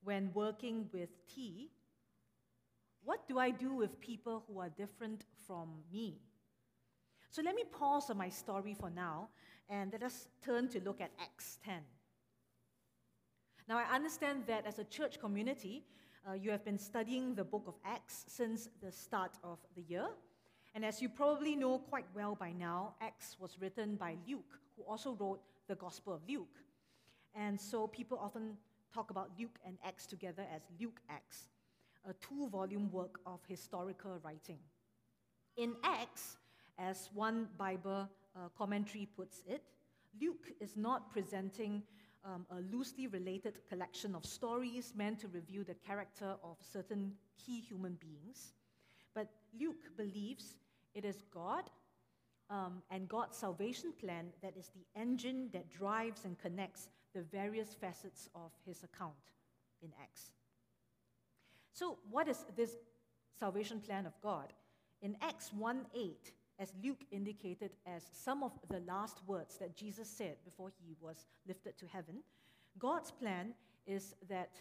when 0.04 0.32
working 0.34 0.90
with 0.94 1.10
T 1.34 1.72
What 3.04 3.28
do 3.28 3.38
I 3.38 3.52
do 3.52 3.74
with 3.74 4.00
people 4.02 4.44
who 4.48 4.60
are 4.60 4.70
different 4.70 5.26
from 5.48 5.70
me? 5.94 6.18
So 7.30 7.42
let 7.42 7.56
me 7.56 7.64
pause 7.72 8.10
on 8.10 8.18
my 8.18 8.30
story 8.30 8.74
for 8.74 8.90
now 8.90 9.30
and 9.70 9.92
let 9.92 10.04
us 10.04 10.28
turn 10.44 10.70
to 10.70 10.80
look 10.80 11.02
at 11.02 11.12
Acts 11.20 11.60
10. 11.64 11.76
Now, 13.68 13.78
I 13.78 13.96
understand 13.96 14.44
that 14.48 14.66
as 14.66 14.80
a 14.80 14.84
church 14.84 15.20
community, 15.20 15.84
uh, 16.28 16.34
you 16.34 16.52
have 16.52 16.66
been 16.66 16.80
studying 16.80 17.36
the 17.36 17.44
book 17.44 17.64
of 17.68 17.76
Acts 17.86 18.26
since 18.28 18.68
the 18.82 18.92
start 18.92 19.38
of 19.44 19.60
the 19.76 19.84
year. 19.84 20.08
And 20.74 20.84
as 20.84 21.02
you 21.02 21.08
probably 21.08 21.56
know 21.56 21.80
quite 21.80 22.06
well 22.16 22.36
by 22.36 22.52
now, 22.52 22.96
Acts 23.00 23.38
was 23.40 23.58
written 23.62 23.96
by 23.96 24.16
Luke, 24.28 24.60
who 24.76 24.84
also 24.84 25.16
wrote 25.20 25.42
the 25.68 25.76
Gospel 25.76 26.14
of 26.14 26.22
Luke. 26.28 26.58
And 27.36 27.60
so 27.60 27.88
people 27.88 28.18
often 28.22 28.58
talk 28.94 29.12
about 29.12 29.30
Luke 29.38 29.58
and 29.66 29.78
Acts 29.86 30.06
together 30.06 30.44
as 30.54 30.62
Luke 30.80 31.00
Acts, 31.10 31.50
a 32.10 32.14
two 32.14 32.50
volume 32.50 32.92
work 32.92 33.20
of 33.26 33.40
historical 33.48 34.20
writing. 34.24 34.60
In 35.58 35.76
Acts, 35.84 36.38
as 36.78 37.10
one 37.14 37.48
Bible 37.58 38.10
uh, 38.36 38.50
commentary 38.58 39.08
puts 39.16 39.44
it, 39.48 39.64
Luke 40.20 40.52
is 40.60 40.76
not 40.76 41.12
presenting 41.12 41.84
um, 42.26 42.46
a 42.50 42.62
loosely 42.76 43.08
related 43.08 43.60
collection 43.70 44.16
of 44.16 44.26
stories 44.26 44.94
meant 44.96 45.20
to 45.20 45.28
review 45.28 45.64
the 45.64 45.76
character 45.76 46.36
of 46.44 46.58
certain 46.62 47.14
key 47.38 47.62
human 47.62 47.98
beings, 48.02 48.54
but 49.14 49.28
Luke 49.60 49.96
believes 49.96 50.58
it 50.94 51.06
is 51.06 51.24
God 51.34 51.70
um, 52.50 52.82
and 52.90 53.08
God's 53.08 53.38
salvation 53.38 53.94
plan 54.00 54.28
that 54.42 54.58
is 54.58 54.70
the 54.76 55.00
engine 55.00 55.50
that 55.54 55.70
drives 55.70 56.26
and 56.26 56.38
connects 56.40 56.90
the 57.14 57.22
various 57.22 57.74
facets 57.74 58.30
of 58.36 58.52
his 58.66 58.84
account 58.84 59.14
in 59.82 59.90
Acts. 60.02 60.32
So, 61.74 61.98
what 62.10 62.28
is 62.28 62.46
this 62.56 62.72
salvation 63.38 63.80
plan 63.80 64.06
of 64.06 64.14
God? 64.22 64.54
In 65.02 65.16
Acts 65.22 65.52
1 65.54 65.86
8, 65.96 66.32
as 66.60 66.74
Luke 66.84 67.04
indicated 67.12 67.72
as 67.86 68.04
some 68.14 68.44
of 68.44 68.52
the 68.70 68.80
last 68.82 69.22
words 69.28 69.58
that 69.58 69.76
Jesus 69.76 70.10
said 70.10 70.38
before 70.46 70.72
he 70.80 70.96
was 71.02 71.26
lifted 71.48 71.78
to 71.78 71.86
heaven, 71.88 72.18
God's 72.80 73.12
plan 73.12 73.54
is 73.86 74.16
that 74.30 74.52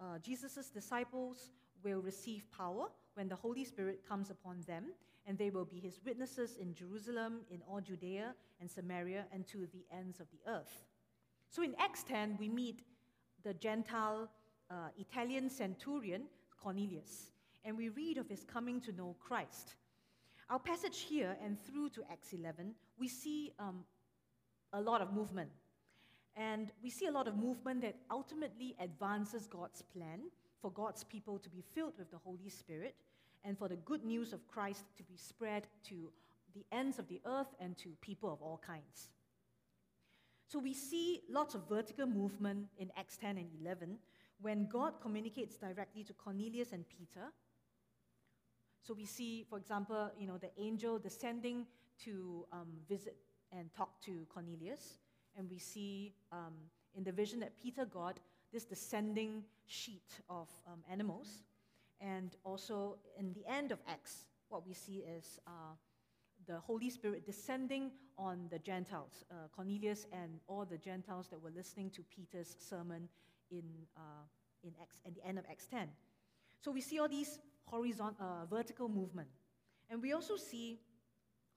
uh, 0.00 0.18
Jesus' 0.18 0.70
disciples 0.70 1.50
will 1.82 2.00
receive 2.00 2.44
power 2.56 2.86
when 3.14 3.28
the 3.28 3.36
Holy 3.36 3.64
Spirit 3.64 4.06
comes 4.08 4.30
upon 4.30 4.62
them, 4.66 4.86
and 5.26 5.36
they 5.38 5.50
will 5.50 5.64
be 5.64 5.78
his 5.78 6.00
witnesses 6.04 6.56
in 6.60 6.74
Jerusalem, 6.74 7.40
in 7.50 7.60
all 7.68 7.80
Judea 7.80 8.34
and 8.60 8.70
Samaria, 8.70 9.24
and 9.32 9.46
to 9.48 9.68
the 9.72 9.84
ends 9.96 10.20
of 10.20 10.26
the 10.30 10.50
earth. 10.50 10.84
So 11.50 11.62
in 11.62 11.74
Acts 11.78 12.02
10, 12.04 12.36
we 12.40 12.48
meet 12.48 12.82
the 13.44 13.54
Gentile 13.54 14.30
uh, 14.70 14.88
Italian 14.98 15.50
centurion 15.50 16.22
Cornelius, 16.62 17.32
and 17.64 17.76
we 17.76 17.88
read 17.88 18.18
of 18.18 18.28
his 18.28 18.44
coming 18.44 18.80
to 18.82 18.92
know 18.92 19.16
Christ. 19.20 19.74
Our 20.52 20.58
passage 20.58 21.06
here 21.08 21.34
and 21.42 21.56
through 21.64 21.88
to 21.94 22.02
Acts 22.12 22.34
11, 22.34 22.74
we 22.98 23.08
see 23.08 23.54
um, 23.58 23.84
a 24.74 24.80
lot 24.82 25.00
of 25.00 25.14
movement. 25.14 25.48
And 26.36 26.70
we 26.82 26.90
see 26.90 27.06
a 27.06 27.10
lot 27.10 27.26
of 27.26 27.38
movement 27.38 27.80
that 27.80 27.96
ultimately 28.10 28.76
advances 28.78 29.46
God's 29.46 29.80
plan 29.80 30.20
for 30.60 30.70
God's 30.70 31.04
people 31.04 31.38
to 31.38 31.48
be 31.48 31.64
filled 31.74 31.94
with 31.96 32.10
the 32.10 32.18
Holy 32.18 32.50
Spirit 32.50 32.94
and 33.42 33.56
for 33.56 33.66
the 33.66 33.76
good 33.76 34.04
news 34.04 34.34
of 34.34 34.46
Christ 34.46 34.84
to 34.98 35.02
be 35.02 35.16
spread 35.16 35.68
to 35.88 36.12
the 36.54 36.66
ends 36.70 36.98
of 36.98 37.08
the 37.08 37.22
earth 37.24 37.54
and 37.58 37.74
to 37.78 37.88
people 38.02 38.30
of 38.30 38.42
all 38.42 38.60
kinds. 38.66 39.08
So 40.48 40.58
we 40.58 40.74
see 40.74 41.22
lots 41.30 41.54
of 41.54 41.66
vertical 41.66 42.04
movement 42.04 42.66
in 42.76 42.90
Acts 42.98 43.16
10 43.16 43.38
and 43.38 43.48
11 43.62 43.96
when 44.42 44.68
God 44.70 45.00
communicates 45.00 45.56
directly 45.56 46.04
to 46.04 46.12
Cornelius 46.12 46.72
and 46.72 46.84
Peter. 46.90 47.32
So 48.82 48.94
we 48.94 49.06
see, 49.06 49.44
for 49.48 49.58
example, 49.58 50.10
you 50.18 50.26
know, 50.26 50.38
the 50.38 50.50
angel 50.58 50.98
descending 50.98 51.66
to 52.04 52.46
um, 52.52 52.68
visit 52.88 53.16
and 53.52 53.72
talk 53.74 54.00
to 54.02 54.26
Cornelius, 54.32 54.98
and 55.36 55.48
we 55.48 55.58
see 55.58 56.14
um, 56.32 56.54
in 56.96 57.04
the 57.04 57.12
vision 57.12 57.38
that 57.40 57.56
Peter 57.62 57.84
got 57.84 58.18
this 58.52 58.64
descending 58.64 59.44
sheet 59.66 60.20
of 60.28 60.48
um, 60.66 60.80
animals, 60.90 61.44
and 62.00 62.36
also 62.44 62.98
in 63.16 63.32
the 63.34 63.46
end 63.46 63.70
of 63.70 63.78
Acts, 63.86 64.26
what 64.48 64.66
we 64.66 64.74
see 64.74 65.04
is 65.16 65.38
uh, 65.46 65.50
the 66.46 66.58
Holy 66.58 66.90
Spirit 66.90 67.24
descending 67.24 67.92
on 68.18 68.48
the 68.50 68.58
Gentiles, 68.58 69.24
uh, 69.30 69.48
Cornelius 69.54 70.06
and 70.12 70.40
all 70.48 70.64
the 70.64 70.76
Gentiles 70.76 71.28
that 71.28 71.40
were 71.40 71.52
listening 71.54 71.88
to 71.90 72.02
Peter's 72.02 72.56
sermon 72.58 73.08
in, 73.50 73.62
uh, 73.96 74.24
in 74.64 74.72
Acts, 74.82 75.00
at 75.06 75.14
the 75.14 75.24
end 75.24 75.38
of 75.38 75.44
Acts 75.48 75.66
10. 75.66 75.88
So 76.60 76.72
we 76.72 76.80
see 76.80 76.98
all 76.98 77.08
these 77.08 77.38
horizontal, 77.64 78.24
uh, 78.24 78.46
vertical 78.46 78.88
movement. 78.88 79.28
And 79.90 80.02
we 80.02 80.12
also 80.12 80.36
see 80.36 80.80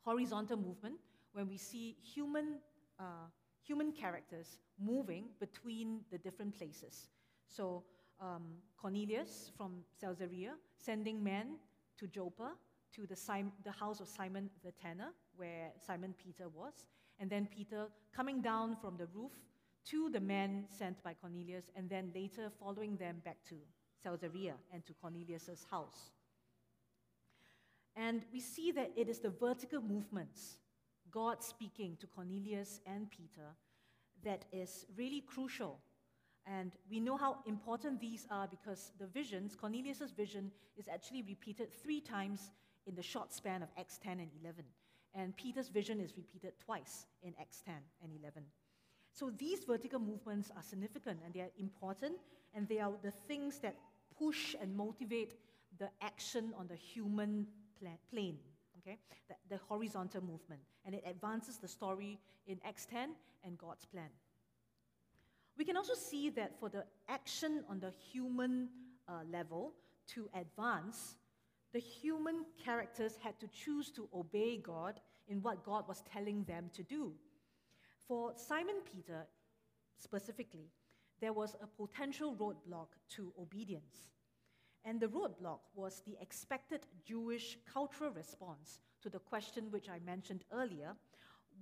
horizontal 0.04 0.58
movement 0.58 0.96
when 1.34 1.48
we 1.48 1.58
see 1.58 1.98
human, 2.02 2.60
uh, 3.00 3.28
human 3.64 3.92
characters 3.92 4.60
moving 4.80 5.26
between 5.40 6.02
the 6.12 6.18
different 6.18 6.56
places. 6.58 7.10
So 7.48 7.84
um, 8.22 8.44
Cornelius 8.78 9.52
from 9.58 9.84
Caesarea 10.00 10.54
sending 10.78 11.24
men 11.24 11.58
to 11.98 12.08
Joppa 12.08 12.52
to 12.94 13.06
the, 13.06 13.16
Sim- 13.16 13.52
the 13.64 13.72
house 13.72 14.00
of 14.00 14.08
Simon 14.08 14.50
the 14.64 14.72
tanner, 14.72 15.12
where 15.36 15.72
Simon 15.86 16.14
Peter 16.18 16.48
was, 16.50 16.88
and 17.20 17.30
then 17.30 17.48
Peter 17.48 17.88
coming 18.16 18.42
down 18.42 18.76
from 18.76 18.96
the 18.98 19.08
roof 19.14 19.32
to 19.86 20.10
the 20.10 20.20
men 20.20 20.66
sent 20.68 21.02
by 21.04 21.14
Cornelius, 21.14 21.66
and 21.76 21.90
then 21.90 22.12
later 22.16 22.50
following 22.60 22.96
them 22.98 23.22
back 23.24 23.38
to 23.50 23.56
Caesarea 24.06 24.54
and 24.72 24.86
to 24.86 24.94
Cornelius' 24.94 25.66
house. 25.70 26.12
And 27.96 28.22
we 28.32 28.40
see 28.40 28.72
that 28.72 28.92
it 28.96 29.08
is 29.10 29.20
the 29.20 29.30
vertical 29.30 29.82
movements, 29.82 30.58
God 31.12 31.44
speaking 31.44 31.98
to 32.02 32.08
Cornelius 32.08 32.82
and 32.86 33.10
Peter, 33.10 33.56
that 34.24 34.46
is 34.52 34.86
really 34.98 35.22
crucial. 35.22 35.80
And 36.46 36.74
we 36.90 37.00
know 37.00 37.18
how 37.18 37.38
important 37.48 38.00
these 38.00 38.28
are 38.30 38.48
because 38.48 38.92
the 39.00 39.08
visions, 39.08 39.56
Cornelius' 39.56 40.12
vision, 40.16 40.52
is 40.78 40.88
actually 40.88 41.24
repeated 41.24 41.74
three 41.74 42.02
times 42.02 42.52
in 42.86 42.96
the 42.96 43.02
short 43.02 43.34
span 43.34 43.64
of 43.64 43.70
Acts 43.78 43.98
10 44.04 44.20
and 44.20 44.30
11. 44.42 44.64
And 45.16 45.36
Peter's 45.38 45.70
vision 45.70 46.00
is 46.00 46.18
repeated 46.18 46.54
twice 46.64 47.08
in 47.24 47.34
Acts 47.40 47.62
10 47.66 47.74
and 48.04 48.12
11. 48.20 48.44
So 49.12 49.32
these 49.38 49.64
vertical 49.64 50.00
movements 50.00 50.52
are 50.56 50.62
significant 50.62 51.20
and 51.24 51.34
they 51.34 51.40
are 51.40 51.52
important, 51.58 52.18
and 52.54 52.68
they 52.68 52.80
are 52.80 52.92
the 53.02 53.12
things 53.12 53.60
that 53.60 53.78
push 54.18 54.56
and 54.62 54.76
motivate 54.76 55.36
the 55.78 55.90
action 56.02 56.54
on 56.58 56.68
the 56.68 56.76
human 56.76 57.48
plane, 58.10 58.38
okay? 58.80 58.98
The, 59.28 59.36
the 59.50 59.58
horizontal 59.68 60.22
movement. 60.22 60.62
And 60.86 60.96
it 60.96 61.04
advances 61.06 61.58
the 61.58 61.68
story 61.68 62.20
in 62.48 62.60
Acts 62.66 62.86
10 62.86 63.10
and 63.44 63.58
God's 63.58 63.86
plan. 63.86 64.10
We 65.58 65.66
can 65.66 65.78
also 65.78 65.94
see 65.94 66.30
that 66.32 66.60
for 66.60 66.70
the 66.70 66.84
action 67.08 67.64
on 67.70 67.80
the 67.80 67.94
human 68.12 68.70
uh, 69.08 69.20
level 69.32 69.74
to 70.08 70.30
advance, 70.34 71.16
the 71.74 71.80
human 71.80 72.46
characters 72.64 73.18
had 73.22 73.40
to 73.40 73.48
choose 73.48 73.90
to 73.92 74.08
obey 74.14 74.58
God 74.58 75.00
in 75.28 75.42
what 75.42 75.64
God 75.64 75.88
was 75.88 76.04
telling 76.12 76.44
them 76.44 76.70
to 76.74 76.84
do. 76.84 77.14
For 78.08 78.34
Simon 78.36 78.76
Peter 78.94 79.26
specifically, 79.98 80.70
there 81.22 81.34
was 81.34 81.56
a 81.62 81.68
potential 81.68 82.36
roadblock 82.36 82.88
to 83.10 83.34
obedience. 83.40 84.10
And 84.84 85.00
the 85.00 85.08
roadblock 85.08 85.60
was 85.74 86.04
the 86.06 86.18
expected 86.22 86.82
Jewish 87.06 87.58
cultural 87.72 88.12
response 88.12 88.80
to 89.02 89.10
the 89.10 89.20
question 89.20 89.72
which 89.72 89.90
I 89.90 90.00
mentioned 90.06 90.44
earlier 90.52 90.96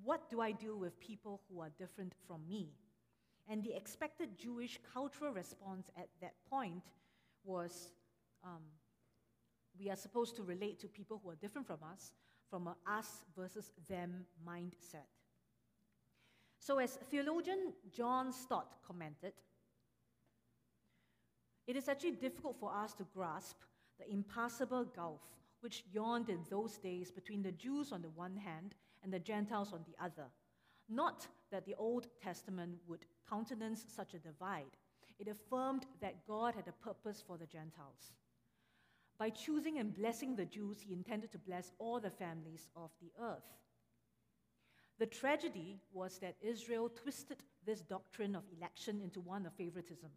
what 0.02 0.30
do 0.30 0.42
I 0.42 0.52
do 0.52 0.76
with 0.76 1.00
people 1.00 1.42
who 1.48 1.62
are 1.62 1.70
different 1.78 2.14
from 2.28 2.42
me? 2.50 2.74
And 3.48 3.64
the 3.64 3.76
expected 3.76 4.38
Jewish 4.38 4.80
cultural 4.92 5.32
response 5.32 5.92
at 5.96 6.08
that 6.22 6.34
point 6.50 6.84
was 7.44 7.92
um, 8.44 8.64
we 9.78 9.90
are 9.90 9.96
supposed 9.96 10.36
to 10.38 10.44
relate 10.44 10.80
to 10.80 10.88
people 10.88 11.22
who 11.24 11.30
are 11.30 11.36
different 11.36 11.68
from 11.68 11.80
us 11.84 12.14
from 12.50 12.68
a 12.68 12.76
us 12.88 13.26
versus 13.36 13.72
them 13.90 14.26
mindset. 14.48 15.10
So, 16.66 16.80
as 16.80 16.98
theologian 17.12 17.74
John 17.92 18.32
Stott 18.32 18.78
commented, 18.88 19.34
it 21.68 21.76
is 21.76 21.90
actually 21.90 22.12
difficult 22.12 22.56
for 22.58 22.74
us 22.74 22.94
to 22.94 23.08
grasp 23.14 23.58
the 24.00 24.10
impassable 24.10 24.86
gulf 24.86 25.20
which 25.60 25.84
yawned 25.92 26.30
in 26.30 26.40
those 26.50 26.78
days 26.78 27.12
between 27.12 27.44
the 27.44 27.52
Jews 27.52 27.92
on 27.92 28.02
the 28.02 28.12
one 28.12 28.38
hand 28.38 28.76
and 29.04 29.12
the 29.12 29.20
Gentiles 29.20 29.74
on 29.74 29.82
the 29.86 30.02
other. 30.02 30.30
Not 30.88 31.28
that 31.52 31.66
the 31.66 31.76
Old 31.76 32.08
Testament 32.22 32.78
would 32.88 33.06
countenance 33.30 33.84
such 33.94 34.14
a 34.14 34.20
divide, 34.20 34.78
it 35.20 35.28
affirmed 35.28 35.86
that 36.00 36.26
God 36.26 36.56
had 36.56 36.70
a 36.70 36.86
purpose 36.86 37.22
for 37.28 37.38
the 37.38 37.46
Gentiles. 37.46 38.14
By 39.18 39.32
choosing 39.32 39.80
and 39.80 39.94
blessing 39.94 40.38
the 40.38 40.46
Jews, 40.46 40.80
he 40.80 40.94
intended 40.94 41.34
to 41.34 41.38
bless 41.40 41.74
all 41.78 42.00
the 42.00 42.10
families 42.10 42.70
of 42.74 42.92
the 43.02 43.12
earth. 43.22 43.63
The 45.04 45.10
tragedy 45.10 45.82
was 45.92 46.18
that 46.20 46.38
Israel 46.42 46.88
twisted 46.88 47.44
this 47.66 47.82
doctrine 47.82 48.38
of 48.38 48.44
election 48.58 49.02
into 49.04 49.20
one 49.20 49.46
of 49.46 49.52
favoritism, 49.52 50.10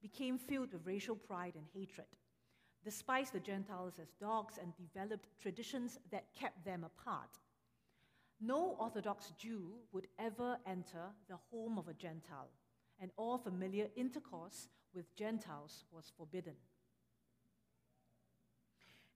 became 0.00 0.38
filled 0.38 0.72
with 0.72 0.84
racial 0.84 1.14
pride 1.14 1.52
and 1.54 1.66
hatred, 1.72 2.08
despised 2.84 3.32
the 3.32 3.38
Gentiles 3.38 4.00
as 4.02 4.08
dogs, 4.20 4.58
and 4.60 4.72
developed 4.74 5.28
traditions 5.40 6.00
that 6.10 6.34
kept 6.34 6.64
them 6.64 6.82
apart. 6.82 7.38
No 8.40 8.74
Orthodox 8.80 9.34
Jew 9.38 9.70
would 9.92 10.08
ever 10.18 10.58
enter 10.66 11.12
the 11.28 11.38
home 11.52 11.78
of 11.78 11.86
a 11.86 11.94
Gentile, 11.94 12.50
and 12.98 13.12
all 13.16 13.38
familiar 13.38 13.86
intercourse 13.94 14.66
with 14.92 15.14
Gentiles 15.14 15.84
was 15.92 16.10
forbidden. 16.18 16.56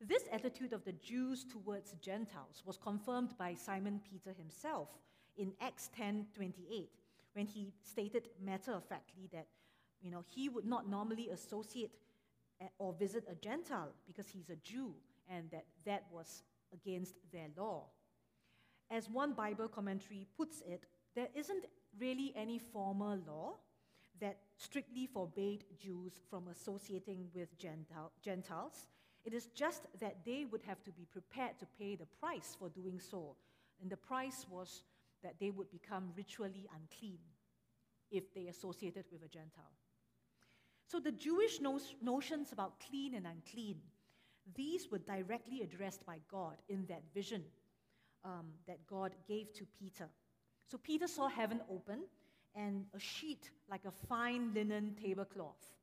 This 0.01 0.25
attitude 0.31 0.73
of 0.73 0.85
the 0.85 0.93
Jews 0.93 1.45
towards 1.45 1.93
Gentiles 2.03 2.63
was 2.67 2.77
confirmed 2.77 3.37
by 3.39 3.55
Simon 3.55 4.01
Peter 4.09 4.33
himself 4.33 4.89
in 5.37 5.53
Acts 5.61 5.89
10:28 5.97 6.89
when 7.33 7.47
he 7.47 7.73
stated 7.83 8.29
matter-of-factly 8.41 9.29
that 9.33 9.49
you 10.01 10.11
know 10.11 10.23
he 10.29 10.49
would 10.49 10.67
not 10.67 10.89
normally 10.89 11.31
associate 11.31 11.93
eh, 12.61 12.69
or 12.79 12.93
visit 12.93 13.25
a 13.29 13.35
Gentile 13.35 13.93
because 14.07 14.29
he's 14.29 14.51
a 14.51 14.57
Jew 14.57 14.95
and 15.29 15.51
that 15.51 15.67
that 15.85 16.05
was 16.13 16.43
against 16.73 17.15
their 17.33 17.49
law. 17.57 17.87
As 18.91 19.09
one 19.09 19.33
Bible 19.33 19.69
commentary 19.69 20.27
puts 20.37 20.61
it, 20.61 20.85
there 21.15 21.29
isn't 21.35 21.65
really 21.99 22.33
any 22.37 22.59
formal 22.59 23.19
law 23.27 23.55
that 24.21 24.39
strictly 24.57 25.07
forbade 25.07 25.65
Jews 25.79 26.21
from 26.31 26.49
associating 26.49 27.29
with 27.35 27.57
Gentile, 27.59 28.13
Gentiles. 28.23 28.87
It 29.27 29.35
is 29.35 29.47
just 29.47 29.83
that 30.01 30.25
they 30.25 30.47
would 30.51 30.63
have 30.63 30.83
to 30.85 30.93
be 30.93 31.05
prepared 31.11 31.59
to 31.59 31.67
pay 31.79 31.97
the 31.97 32.07
price 32.21 32.57
for 32.59 32.69
doing 32.69 33.01
so. 33.01 33.35
And 33.83 33.91
the 33.91 33.97
price 33.97 34.47
was 34.49 34.85
that 35.25 35.35
they 35.41 35.51
would 35.51 35.71
become 35.71 36.13
ritually 36.17 36.69
unclean 36.73 37.19
if 38.13 38.33
they 38.33 38.47
associated 38.47 39.05
with 39.11 39.25
a 39.25 39.29
Gentile. 39.29 39.75
So 40.87 41.01
the 41.01 41.11
Jewish 41.11 41.61
no- 41.61 41.81
notions 42.01 42.53
about 42.53 42.79
clean 42.89 43.15
and 43.15 43.27
unclean, 43.27 43.81
these 44.55 44.89
were 44.93 44.99
directly 44.99 45.63
addressed 45.63 46.07
by 46.07 46.19
God 46.31 46.55
in 46.69 46.87
that 46.87 47.03
vision 47.13 47.43
um, 48.25 48.47
that 48.69 48.87
God 48.87 49.13
gave 49.27 49.53
to 49.55 49.67
Peter. 49.81 50.09
So 50.71 50.79
Peter 50.79 51.09
saw 51.09 51.29
heaven 51.29 51.61
open, 51.69 52.05
and 52.55 52.87
a 52.95 53.01
sheet 53.01 53.51
like 53.69 53.85
a 53.85 53.91
fine 53.91 54.55
linen 54.55 54.95
tablecloth 55.03 55.75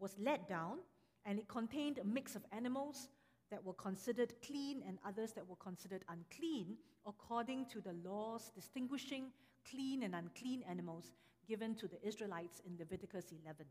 was 0.00 0.16
let 0.18 0.48
down, 0.48 0.78
and 1.24 1.38
it 1.38 1.48
contained 1.48 1.98
a 1.98 2.04
mix 2.04 2.36
of 2.36 2.44
animals 2.52 3.08
that 3.50 3.64
were 3.64 3.74
considered 3.74 4.34
clean 4.44 4.82
and 4.86 4.98
others 5.06 5.32
that 5.32 5.48
were 5.48 5.56
considered 5.56 6.04
unclean, 6.08 6.76
according 7.06 7.66
to 7.66 7.80
the 7.80 7.94
laws 8.04 8.50
distinguishing 8.54 9.30
clean 9.68 10.02
and 10.02 10.14
unclean 10.14 10.62
animals 10.68 11.12
given 11.46 11.74
to 11.74 11.88
the 11.88 12.06
Israelites 12.06 12.60
in 12.66 12.76
Leviticus 12.78 13.32
11. 13.42 13.64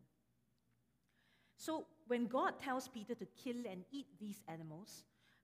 So, 1.58 1.86
when 2.08 2.28
God 2.28 2.60
tells 2.60 2.88
Peter 2.88 3.16
to 3.16 3.26
kill 3.44 3.58
and 3.70 3.84
eat 3.92 4.08
these 4.20 4.44
animals, 4.48 5.04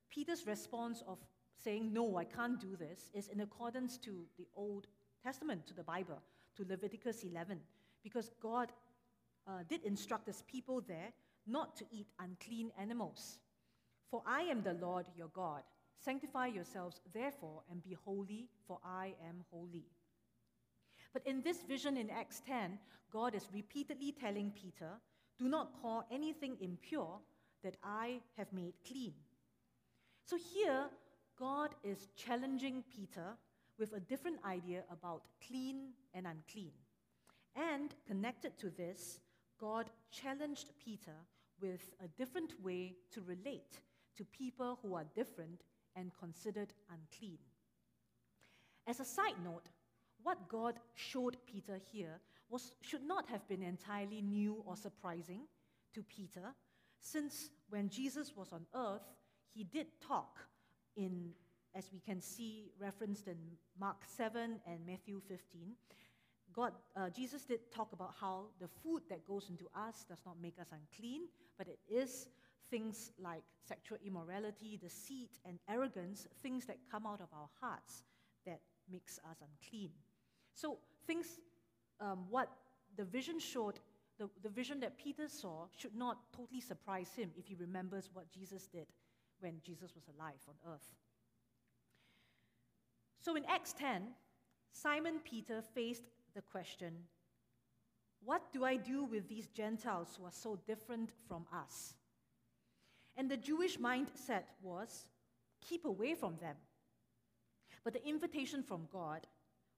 Peter's 0.09 0.45
response 0.45 1.03
of 1.07 1.17
saying, 1.63 1.91
No, 1.91 2.17
I 2.17 2.23
can't 2.23 2.59
do 2.59 2.75
this, 2.75 3.09
is 3.13 3.29
in 3.29 3.41
accordance 3.41 3.97
to 3.99 4.25
the 4.37 4.47
Old 4.55 4.87
Testament, 5.23 5.65
to 5.67 5.73
the 5.73 5.83
Bible, 5.83 6.21
to 6.55 6.65
Leviticus 6.67 7.23
11, 7.23 7.59
because 8.03 8.31
God 8.41 8.71
uh, 9.47 9.63
did 9.67 9.83
instruct 9.83 10.27
his 10.27 10.43
people 10.43 10.81
there 10.87 11.11
not 11.47 11.75
to 11.77 11.85
eat 11.91 12.07
unclean 12.19 12.71
animals. 12.79 13.39
For 14.09 14.21
I 14.25 14.41
am 14.41 14.61
the 14.61 14.73
Lord 14.73 15.05
your 15.17 15.29
God. 15.29 15.63
Sanctify 16.03 16.47
yourselves, 16.47 16.99
therefore, 17.13 17.63
and 17.71 17.83
be 17.83 17.95
holy, 18.05 18.49
for 18.67 18.79
I 18.83 19.15
am 19.27 19.43
holy. 19.51 19.85
But 21.13 21.25
in 21.25 21.41
this 21.41 21.63
vision 21.63 21.97
in 21.97 22.09
Acts 22.09 22.41
10, 22.45 22.77
God 23.11 23.35
is 23.35 23.47
repeatedly 23.53 24.11
telling 24.11 24.51
Peter, 24.51 24.91
Do 25.37 25.47
not 25.47 25.81
call 25.81 26.05
anything 26.11 26.57
impure 26.59 27.19
that 27.63 27.77
I 27.83 28.19
have 28.37 28.51
made 28.51 28.73
clean. 28.87 29.13
So 30.25 30.37
here, 30.53 30.85
God 31.39 31.69
is 31.83 32.07
challenging 32.15 32.83
Peter 32.95 33.35
with 33.79 33.93
a 33.93 33.99
different 33.99 34.37
idea 34.45 34.83
about 34.91 35.23
clean 35.45 35.93
and 36.13 36.27
unclean. 36.27 36.71
And 37.55 37.93
connected 38.07 38.57
to 38.59 38.69
this, 38.69 39.19
God 39.59 39.89
challenged 40.11 40.69
Peter 40.83 41.15
with 41.63 41.89
a 42.03 42.07
different 42.09 42.53
way 42.61 42.93
to 43.13 43.21
relate 43.21 43.81
to 44.17 44.25
people 44.25 44.77
who 44.81 44.93
are 44.95 45.05
different 45.15 45.61
and 45.95 46.11
considered 46.19 46.73
unclean. 46.91 47.39
As 48.85 48.99
a 48.99 49.05
side 49.05 49.39
note, 49.43 49.69
what 50.21 50.49
God 50.49 50.75
showed 50.95 51.37
Peter 51.47 51.79
here 51.91 52.19
was, 52.49 52.73
should 52.81 53.03
not 53.03 53.29
have 53.29 53.47
been 53.47 53.63
entirely 53.63 54.21
new 54.21 54.61
or 54.65 54.75
surprising 54.75 55.41
to 55.93 56.03
Peter, 56.03 56.53
since 56.99 57.49
when 57.69 57.89
Jesus 57.89 58.33
was 58.35 58.51
on 58.51 58.65
earth, 58.75 59.07
he 59.53 59.63
did 59.63 59.87
talk 60.05 60.39
in, 60.95 61.31
as 61.75 61.89
we 61.93 61.99
can 61.99 62.21
see 62.21 62.71
referenced 62.79 63.27
in 63.27 63.37
Mark 63.79 64.03
7 64.05 64.59
and 64.67 64.85
Matthew 64.85 65.21
15. 65.27 65.73
God, 66.53 66.73
uh, 66.95 67.09
Jesus 67.09 67.43
did 67.43 67.71
talk 67.71 67.93
about 67.93 68.13
how 68.19 68.45
the 68.59 68.67
food 68.67 69.01
that 69.09 69.25
goes 69.25 69.49
into 69.49 69.65
us 69.75 70.05
does 70.07 70.19
not 70.25 70.35
make 70.41 70.59
us 70.59 70.67
unclean, 70.71 71.23
but 71.57 71.67
it 71.67 71.79
is 71.89 72.29
things 72.69 73.11
like 73.19 73.43
sexual 73.67 73.97
immorality, 74.05 74.77
deceit, 74.81 75.39
and 75.45 75.59
arrogance, 75.69 76.27
things 76.41 76.65
that 76.65 76.77
come 76.91 77.05
out 77.05 77.21
of 77.21 77.27
our 77.33 77.49
hearts 77.61 78.03
that 78.45 78.59
makes 78.91 79.19
us 79.29 79.37
unclean. 79.41 79.91
So 80.53 80.77
things, 81.07 81.39
um, 81.99 82.25
what 82.29 82.49
the 82.97 83.05
vision 83.05 83.39
showed, 83.39 83.79
the, 84.17 84.29
the 84.41 84.49
vision 84.49 84.79
that 84.81 84.97
Peter 84.97 85.27
saw 85.27 85.65
should 85.77 85.95
not 85.95 86.17
totally 86.35 86.61
surprise 86.61 87.11
him 87.15 87.31
if 87.37 87.47
he 87.47 87.55
remembers 87.55 88.09
what 88.13 88.31
Jesus 88.31 88.67
did 88.67 88.87
when 89.39 89.61
Jesus 89.63 89.93
was 89.95 90.03
alive 90.15 90.41
on 90.47 90.73
earth. 90.73 90.91
So 93.21 93.35
in 93.35 93.45
Acts 93.45 93.73
10, 93.73 94.03
Simon 94.71 95.19
Peter 95.23 95.61
faced 95.61 96.03
the 96.35 96.41
question 96.41 96.93
What 98.25 98.53
do 98.53 98.63
I 98.63 98.77
do 98.77 99.03
with 99.03 99.27
these 99.27 99.47
Gentiles 99.47 100.15
who 100.17 100.25
are 100.25 100.31
so 100.31 100.57
different 100.65 101.11
from 101.27 101.45
us? 101.53 101.95
And 103.17 103.29
the 103.29 103.37
Jewish 103.37 103.77
mindset 103.77 104.43
was 104.61 105.05
keep 105.61 105.85
away 105.85 106.13
from 106.13 106.37
them. 106.37 106.55
But 107.83 107.93
the 107.93 108.07
invitation 108.07 108.63
from 108.63 108.87
God 108.91 109.27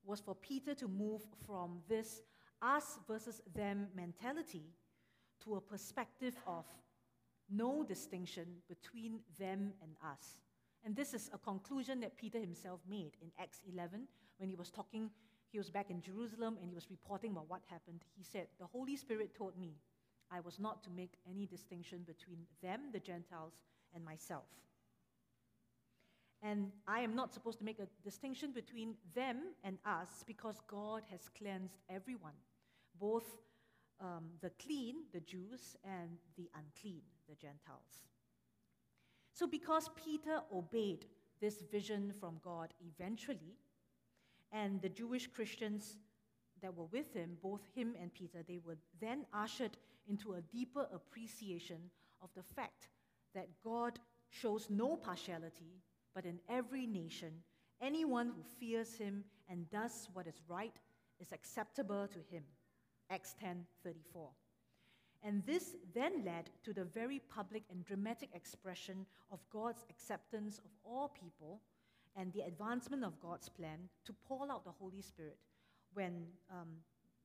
was 0.06 0.20
for 0.20 0.36
Peter 0.36 0.76
to 0.76 0.88
move 0.88 1.22
from 1.46 1.80
this 1.90 2.22
us 2.62 3.00
versus 3.08 3.42
them 3.54 3.88
mentality 3.96 4.74
to 5.44 5.56
a 5.56 5.62
perspective 5.62 6.36
of 6.48 6.66
no 7.50 7.84
distinction 7.84 8.46
between 8.68 9.20
them 9.40 9.74
and 9.82 9.92
us. 10.04 10.40
And 10.84 10.96
this 10.96 11.14
is 11.14 11.30
a 11.34 11.38
conclusion 11.38 12.00
that 12.02 12.16
Peter 12.16 12.40
himself 12.40 12.80
made 12.88 13.12
in 13.22 13.32
Acts 13.40 13.62
11 13.72 14.08
when 14.38 14.50
he 14.50 14.56
was 14.56 14.70
talking. 14.70 15.10
He 15.52 15.58
was 15.58 15.70
back 15.70 15.90
in 15.90 16.02
Jerusalem 16.02 16.58
and 16.60 16.70
he 16.70 16.76
was 16.76 16.90
reporting 16.90 17.32
about 17.32 17.50
what 17.50 17.62
happened. 17.68 18.02
He 18.18 18.24
said, 18.24 18.48
The 18.60 18.66
Holy 18.66 18.96
Spirit 18.96 19.36
told 19.36 19.58
me 19.58 19.76
I 20.32 20.40
was 20.40 20.60
not 20.60 20.84
to 20.84 20.90
make 20.90 21.14
any 21.30 21.46
distinction 21.46 22.00
between 22.06 22.40
them, 22.62 22.82
the 22.92 23.00
Gentiles, 23.00 23.54
and 23.94 24.04
myself. 24.04 24.46
And 26.42 26.72
I 26.88 27.00
am 27.00 27.16
not 27.16 27.34
supposed 27.34 27.60
to 27.60 27.66
make 27.66 27.80
a 27.80 27.88
distinction 28.04 28.52
between 28.52 28.96
them 29.16 29.38
and 29.64 29.78
us 29.86 30.24
because 30.28 30.60
God 30.68 31.04
has 31.10 31.30
cleansed 31.38 31.80
everyone, 31.90 32.34
both 33.00 33.40
um, 34.00 34.26
the 34.42 34.52
clean, 34.62 34.96
the 35.14 35.22
Jews, 35.22 35.76
and 35.84 36.18
the 36.38 36.50
unclean, 36.56 37.02
the 37.28 37.36
Gentiles. 37.36 38.04
So, 39.34 39.48
because 39.48 39.90
Peter 39.96 40.42
obeyed 40.54 41.06
this 41.42 41.62
vision 41.72 42.14
from 42.20 42.40
God 42.44 42.74
eventually, 42.86 43.58
and 44.56 44.82
the 44.82 44.90
Jewish 44.90 45.28
Christians 45.28 45.98
that 46.62 46.74
were 46.74 46.86
with 46.86 47.14
him, 47.14 47.38
both 47.44 47.62
him 47.76 47.94
and 48.02 48.14
Peter, 48.14 48.40
they 48.48 48.60
were 48.66 48.78
then 49.02 49.26
ushered 49.34 49.78
into 50.08 50.34
a 50.34 50.42
deeper 50.42 50.88
appreciation 50.94 51.78
of 52.22 52.30
the 52.36 52.44
fact 52.44 52.88
that 53.34 53.50
God 53.64 54.00
shows 54.30 54.70
no 54.70 54.96
partiality, 54.96 55.82
but 56.14 56.26
in 56.26 56.40
every 56.48 56.88
nation, 56.88 57.34
anyone 57.82 58.28
who 58.28 58.44
fears 58.60 58.96
him 58.96 59.26
and 59.50 59.70
does 59.70 60.08
what 60.14 60.26
is 60.26 60.42
right 60.48 60.80
is 61.20 61.34
acceptable 61.34 62.08
to 62.08 62.20
him. 62.34 62.44
Acts 63.10 63.36
10:34. 63.44 64.30
And 65.22 65.46
this 65.46 65.76
then 65.94 66.24
led 66.24 66.50
to 66.64 66.74
the 66.74 66.86
very 66.86 67.20
public 67.20 67.64
and 67.70 67.84
dramatic 67.84 68.30
expression 68.34 69.06
of 69.32 69.40
God's 69.50 69.84
acceptance 69.90 70.60
of 70.60 70.72
all 70.84 71.10
people 71.10 71.62
and 72.16 72.32
the 72.34 72.42
advancement 72.42 73.04
of 73.04 73.20
God's 73.20 73.50
plan 73.50 73.90
to 74.06 74.14
pour 74.28 74.50
out 74.52 74.64
the 74.64 74.72
Holy 74.72 75.02
Spirit 75.02 75.38
when 75.94 76.26
um, 76.52 76.70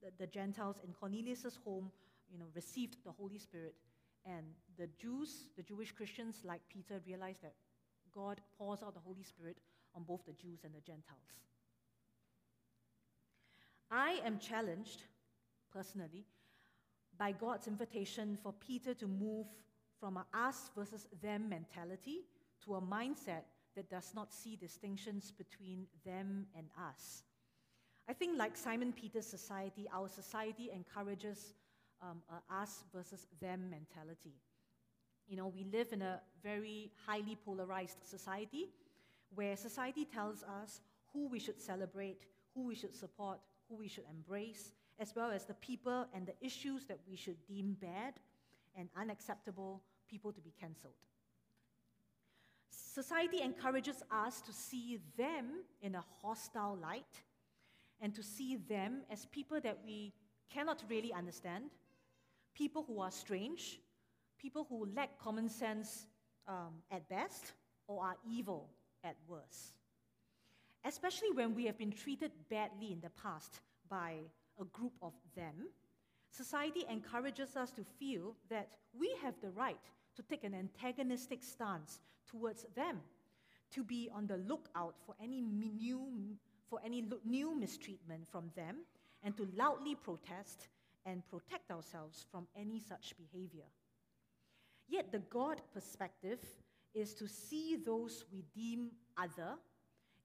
the, 0.02 0.10
the 0.18 0.26
Gentiles 0.26 0.76
in 0.84 0.92
Cornelius' 0.92 1.58
home 1.64 1.90
you 2.32 2.38
know, 2.38 2.46
received 2.54 2.96
the 3.04 3.12
Holy 3.12 3.38
Spirit. 3.38 3.74
And 4.26 4.46
the 4.76 4.88
Jews, 5.00 5.48
the 5.56 5.62
Jewish 5.62 5.92
Christians 5.92 6.42
like 6.44 6.60
Peter, 6.68 7.00
realized 7.06 7.42
that 7.42 7.54
God 8.14 8.40
pours 8.58 8.82
out 8.82 8.94
the 8.94 9.00
Holy 9.00 9.22
Spirit 9.22 9.58
on 9.94 10.02
both 10.02 10.24
the 10.26 10.32
Jews 10.32 10.60
and 10.64 10.74
the 10.74 10.80
Gentiles. 10.80 11.18
I 13.90 14.20
am 14.24 14.38
challenged, 14.38 15.04
personally, 15.72 16.24
by 17.18 17.32
God's 17.32 17.66
invitation 17.66 18.38
for 18.42 18.52
Peter 18.52 18.94
to 18.94 19.06
move 19.06 19.46
from 19.98 20.16
a 20.16 20.26
us 20.32 20.70
versus 20.76 21.06
them 21.22 21.48
mentality 21.48 22.20
to 22.64 22.76
a 22.76 22.80
mindset 22.80 23.42
that 23.76 23.90
does 23.90 24.12
not 24.14 24.32
see 24.32 24.56
distinctions 24.56 25.32
between 25.36 25.86
them 26.04 26.46
and 26.56 26.66
us. 26.78 27.22
I 28.08 28.12
think, 28.12 28.38
like 28.38 28.56
Simon 28.56 28.92
Peter's 28.92 29.26
society, 29.26 29.86
our 29.92 30.08
society 30.08 30.70
encourages 30.74 31.54
um, 32.02 32.22
a 32.30 32.54
us 32.62 32.84
versus 32.92 33.26
them 33.40 33.70
mentality. 33.70 34.34
You 35.28 35.36
know, 35.36 35.46
we 35.46 35.64
live 35.64 35.92
in 35.92 36.02
a 36.02 36.20
very 36.42 36.90
highly 37.06 37.36
polarized 37.44 37.98
society 38.02 38.66
where 39.34 39.56
society 39.56 40.04
tells 40.04 40.42
us 40.42 40.80
who 41.12 41.28
we 41.28 41.38
should 41.38 41.60
celebrate, 41.60 42.24
who 42.54 42.66
we 42.66 42.74
should 42.74 42.94
support, 42.94 43.38
who 43.68 43.76
we 43.76 43.86
should 43.86 44.04
embrace, 44.10 44.72
as 44.98 45.14
well 45.14 45.30
as 45.30 45.44
the 45.44 45.54
people 45.54 46.06
and 46.12 46.26
the 46.26 46.34
issues 46.44 46.86
that 46.86 46.98
we 47.08 47.16
should 47.16 47.36
deem 47.46 47.76
bad 47.80 48.14
and 48.76 48.88
unacceptable 48.96 49.82
people 50.08 50.32
to 50.32 50.40
be 50.40 50.52
cancelled. 50.60 50.94
Society 52.70 53.42
encourages 53.42 54.02
us 54.10 54.40
to 54.42 54.52
see 54.52 54.98
them 55.16 55.64
in 55.82 55.94
a 55.94 56.04
hostile 56.22 56.78
light 56.80 57.22
and 58.00 58.14
to 58.14 58.22
see 58.22 58.56
them 58.56 59.02
as 59.10 59.26
people 59.26 59.60
that 59.60 59.78
we 59.84 60.12
cannot 60.52 60.82
really 60.88 61.12
understand, 61.12 61.64
people 62.54 62.84
who 62.86 63.00
are 63.00 63.10
strange, 63.10 63.80
people 64.38 64.66
who 64.68 64.88
lack 64.94 65.18
common 65.18 65.48
sense 65.48 66.06
um, 66.48 66.74
at 66.90 67.08
best, 67.08 67.52
or 67.86 68.04
are 68.04 68.16
evil 68.28 68.68
at 69.04 69.16
worst. 69.28 69.74
Especially 70.84 71.30
when 71.32 71.54
we 71.54 71.66
have 71.66 71.76
been 71.76 71.92
treated 71.92 72.30
badly 72.48 72.92
in 72.92 73.00
the 73.00 73.10
past 73.10 73.60
by 73.88 74.14
a 74.60 74.64
group 74.64 74.92
of 75.02 75.12
them, 75.36 75.68
society 76.30 76.84
encourages 76.88 77.56
us 77.56 77.70
to 77.72 77.84
feel 77.98 78.34
that 78.48 78.68
we 78.98 79.14
have 79.22 79.34
the 79.42 79.50
right 79.50 79.76
to 80.20 80.26
take 80.28 80.44
an 80.44 80.54
antagonistic 80.54 81.42
stance 81.42 82.00
towards 82.30 82.66
them, 82.76 83.00
to 83.72 83.82
be 83.82 84.10
on 84.14 84.26
the 84.26 84.36
lookout 84.36 84.94
for 85.06 85.14
any 85.22 85.40
new, 85.40 86.36
for 86.68 86.78
any 86.84 87.04
new 87.24 87.58
mistreatment 87.58 88.28
from 88.28 88.50
them, 88.54 88.76
and 89.22 89.34
to 89.36 89.48
loudly 89.56 89.94
protest 89.94 90.68
and 91.06 91.26
protect 91.28 91.70
ourselves 91.70 92.26
from 92.30 92.46
any 92.54 92.78
such 92.78 93.14
behavior. 93.16 93.64
Yet 94.88 95.10
the 95.10 95.20
God 95.30 95.62
perspective 95.72 96.40
is 96.94 97.14
to 97.14 97.26
see 97.26 97.76
those 97.76 98.24
we 98.30 98.44
deem 98.54 98.90
other 99.16 99.54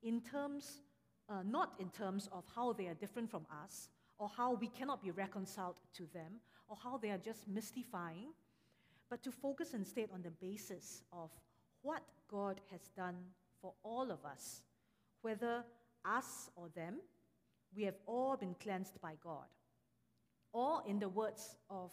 in 0.03 0.21
terms, 0.21 0.81
uh, 1.29 1.43
not 1.45 1.73
in 1.79 1.89
terms 1.89 2.27
of 2.33 2.43
how 2.53 2.73
they 2.73 2.87
are 2.87 2.95
different 2.95 3.29
from 3.29 3.45
us, 3.63 3.87
or 4.17 4.29
how 4.35 4.53
we 4.53 4.67
cannot 4.67 5.01
be 5.01 5.11
reconciled 5.11 5.75
to 5.93 6.03
them, 6.13 6.41
or 6.67 6.75
how 6.83 6.97
they 6.97 7.11
are 7.11 7.17
just 7.17 7.47
mystifying, 7.47 8.33
but 9.09 9.23
to 9.23 9.31
focus 9.31 9.73
instead 9.73 10.09
on 10.13 10.21
the 10.21 10.31
basis 10.31 11.03
of 11.11 11.29
what 11.81 12.03
God 12.29 12.59
has 12.71 12.89
done 12.95 13.15
for 13.61 13.73
all 13.83 14.11
of 14.11 14.25
us, 14.25 14.61
whether 15.21 15.63
us 16.03 16.49
or 16.55 16.69
them, 16.75 16.95
we 17.75 17.83
have 17.83 17.95
all 18.05 18.37
been 18.37 18.55
cleansed 18.61 18.99
by 19.01 19.13
God. 19.23 19.45
Or, 20.53 20.81
in 20.87 20.99
the 20.99 21.09
words 21.09 21.57
of 21.69 21.91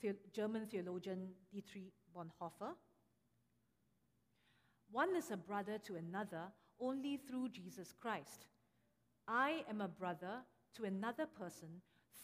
the 0.00 0.14
German 0.32 0.66
theologian 0.66 1.28
Dietrich 1.52 1.92
Bonhoeffer, 2.14 2.74
one 4.90 5.16
is 5.16 5.30
a 5.30 5.36
brother 5.36 5.78
to 5.86 5.96
another 5.96 6.44
only 6.78 7.16
through 7.16 7.48
Jesus 7.48 7.92
Christ. 8.00 8.46
I 9.26 9.64
am 9.68 9.80
a 9.80 9.88
brother 9.88 10.42
to 10.76 10.84
another 10.84 11.26
person 11.26 11.68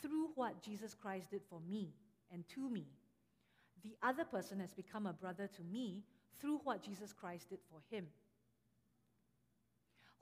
through 0.01 0.29
what 0.35 0.63
Jesus 0.63 0.95
Christ 0.95 1.31
did 1.31 1.43
for 1.49 1.61
me 1.69 1.95
and 2.31 2.49
to 2.51 2.71
me. 2.71 2.87
The 3.85 3.97
other 4.03 4.25
person 4.25 4.61
has 4.61 4.73
become 4.73 5.07
a 5.07 5.13
brother 5.13 5.49
to 5.57 5.63
me 5.63 6.03
through 6.41 6.61
what 6.65 6.83
Jesus 6.83 7.13
Christ 7.13 7.51
did 7.51 7.61
for 7.71 7.81
him. 7.91 8.07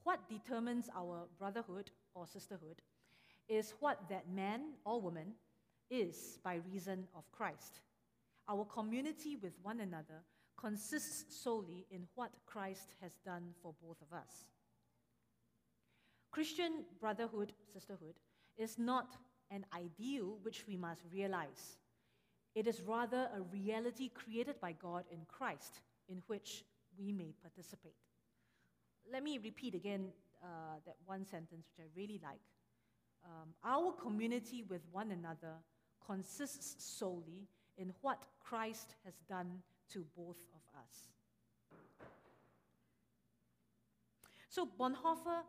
What 0.04 0.28
determines 0.28 0.88
our 0.96 1.28
brotherhood 1.38 1.90
or 2.14 2.26
sisterhood 2.26 2.80
is 3.48 3.74
what 3.80 4.08
that 4.08 4.30
man 4.32 4.60
or 4.84 5.00
woman 5.00 5.34
is 5.90 6.38
by 6.42 6.60
reason 6.72 7.06
of 7.14 7.30
Christ. 7.32 7.80
Our 8.48 8.64
community 8.64 9.36
with 9.36 9.52
one 9.62 9.80
another 9.80 10.22
consists 10.56 11.42
solely 11.42 11.86
in 11.90 12.06
what 12.14 12.30
Christ 12.46 12.94
has 13.02 13.12
done 13.24 13.54
for 13.62 13.74
both 13.82 13.96
of 14.00 14.16
us. 14.16 14.46
Christian 16.30 16.84
brotherhood, 17.00 17.52
sisterhood, 17.72 18.14
is 18.56 18.78
not 18.78 19.16
an 19.50 19.66
ideal 19.74 20.38
which 20.42 20.64
we 20.66 20.76
must 20.76 21.02
realize. 21.12 21.76
It 22.54 22.66
is 22.66 22.82
rather 22.82 23.28
a 23.36 23.42
reality 23.52 24.08
created 24.08 24.60
by 24.60 24.72
God 24.72 25.04
in 25.10 25.20
Christ 25.28 25.80
in 26.08 26.22
which 26.26 26.64
we 26.98 27.12
may 27.12 27.32
participate. 27.40 27.94
Let 29.10 29.22
me 29.22 29.38
repeat 29.38 29.74
again 29.74 30.08
uh, 30.42 30.46
that 30.86 30.96
one 31.06 31.24
sentence 31.24 31.66
which 31.76 31.86
I 31.86 31.88
really 31.96 32.20
like. 32.22 32.40
Um, 33.24 33.50
our 33.64 33.92
community 33.92 34.64
with 34.68 34.80
one 34.90 35.10
another 35.10 35.54
consists 36.04 36.82
solely 36.82 37.46
in 37.76 37.92
what 38.00 38.24
Christ 38.42 38.94
has 39.04 39.14
done 39.28 39.62
to 39.92 40.04
both 40.16 40.38
of 40.54 40.80
us. 40.80 41.08
So 44.48 44.68
Bonhoeffer, 44.78 45.42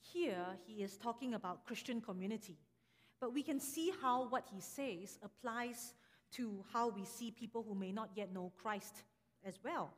here 0.00 0.46
he 0.66 0.82
is 0.82 0.96
talking 0.96 1.34
about 1.34 1.66
Christian 1.66 2.00
community, 2.00 2.56
but 3.20 3.34
we 3.34 3.42
can 3.42 3.60
see 3.60 3.92
how 4.00 4.28
what 4.28 4.46
he 4.52 4.60
says 4.60 5.18
applies 5.22 5.92
to 6.36 6.64
how 6.72 6.88
we 6.88 7.04
see 7.04 7.30
people 7.30 7.64
who 7.66 7.74
may 7.74 7.92
not 7.92 8.10
yet 8.14 8.32
know 8.32 8.52
Christ 8.60 9.02
as 9.44 9.58
well. 9.64 9.92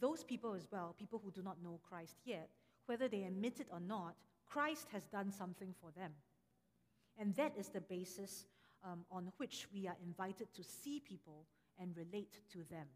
Those 0.00 0.24
people 0.24 0.54
as 0.54 0.66
well, 0.70 0.94
people 0.98 1.20
who 1.22 1.30
do 1.30 1.42
not 1.42 1.62
know 1.62 1.80
Christ 1.88 2.16
yet, 2.24 2.48
whether 2.86 3.08
they 3.08 3.24
admit 3.24 3.60
it 3.60 3.68
or 3.70 3.80
not, 3.80 4.14
Christ 4.48 4.86
has 4.92 5.04
done 5.06 5.30
something 5.30 5.74
for 5.80 5.90
them. 5.96 6.12
And 7.18 7.34
that 7.36 7.52
is 7.58 7.68
the 7.68 7.80
basis 7.80 8.46
um, 8.84 9.04
on 9.10 9.32
which 9.36 9.66
we 9.72 9.86
are 9.86 9.96
invited 10.04 10.52
to 10.54 10.64
see 10.64 11.00
people 11.00 11.46
and 11.78 11.96
relate 11.96 12.40
to 12.52 12.58
them. 12.70 12.86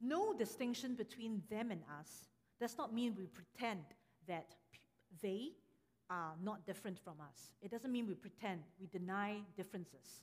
No 0.00 0.34
distinction 0.34 0.94
between 0.94 1.42
them 1.50 1.70
and 1.70 1.80
us 2.00 2.28
does 2.60 2.76
not 2.76 2.92
mean 2.92 3.14
we 3.16 3.26
pretend 3.26 3.84
that 4.26 4.54
they 5.22 5.52
are 6.10 6.34
not 6.42 6.66
different 6.66 6.98
from 6.98 7.14
us. 7.20 7.54
It 7.62 7.70
doesn't 7.70 7.90
mean 7.90 8.06
we 8.06 8.14
pretend, 8.14 8.60
we 8.80 8.86
deny 8.86 9.38
differences. 9.56 10.22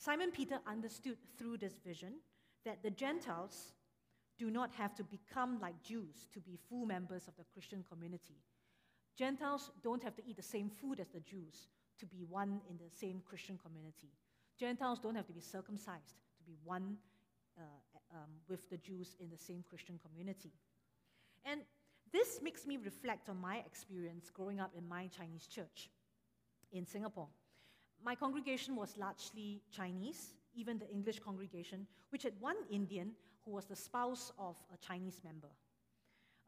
Simon 0.00 0.30
Peter 0.30 0.58
understood 0.66 1.18
through 1.36 1.58
this 1.58 1.74
vision 1.84 2.14
that 2.64 2.82
the 2.82 2.90
Gentiles 2.90 3.74
do 4.38 4.50
not 4.50 4.70
have 4.72 4.94
to 4.94 5.04
become 5.04 5.60
like 5.60 5.82
Jews 5.82 6.26
to 6.32 6.40
be 6.40 6.58
full 6.70 6.86
members 6.86 7.28
of 7.28 7.36
the 7.36 7.44
Christian 7.52 7.84
community. 7.86 8.38
Gentiles 9.18 9.70
don't 9.84 10.02
have 10.02 10.16
to 10.16 10.22
eat 10.26 10.38
the 10.38 10.42
same 10.42 10.70
food 10.70 11.00
as 11.00 11.08
the 11.08 11.20
Jews 11.20 11.68
to 11.98 12.06
be 12.06 12.24
one 12.26 12.62
in 12.70 12.78
the 12.78 12.88
same 12.98 13.20
Christian 13.28 13.58
community. 13.58 14.08
Gentiles 14.58 15.00
don't 15.00 15.14
have 15.14 15.26
to 15.26 15.34
be 15.34 15.40
circumcised 15.42 16.16
to 16.38 16.44
be 16.46 16.56
one 16.64 16.96
uh, 17.58 17.62
um, 18.14 18.30
with 18.48 18.70
the 18.70 18.78
Jews 18.78 19.16
in 19.20 19.28
the 19.28 19.36
same 19.36 19.62
Christian 19.68 20.00
community. 20.02 20.52
And 21.44 21.60
this 22.10 22.40
makes 22.42 22.66
me 22.66 22.78
reflect 22.78 23.28
on 23.28 23.38
my 23.38 23.58
experience 23.66 24.30
growing 24.30 24.60
up 24.60 24.72
in 24.74 24.88
my 24.88 25.08
Chinese 25.08 25.46
church 25.46 25.90
in 26.72 26.86
Singapore. 26.86 27.28
My 28.02 28.14
congregation 28.14 28.76
was 28.76 28.96
largely 28.96 29.60
Chinese, 29.70 30.34
even 30.54 30.78
the 30.78 30.90
English 30.90 31.20
congregation, 31.20 31.86
which 32.10 32.22
had 32.22 32.32
one 32.40 32.56
Indian 32.70 33.12
who 33.44 33.52
was 33.52 33.66
the 33.66 33.76
spouse 33.76 34.32
of 34.38 34.56
a 34.72 34.76
Chinese 34.78 35.20
member. 35.22 35.48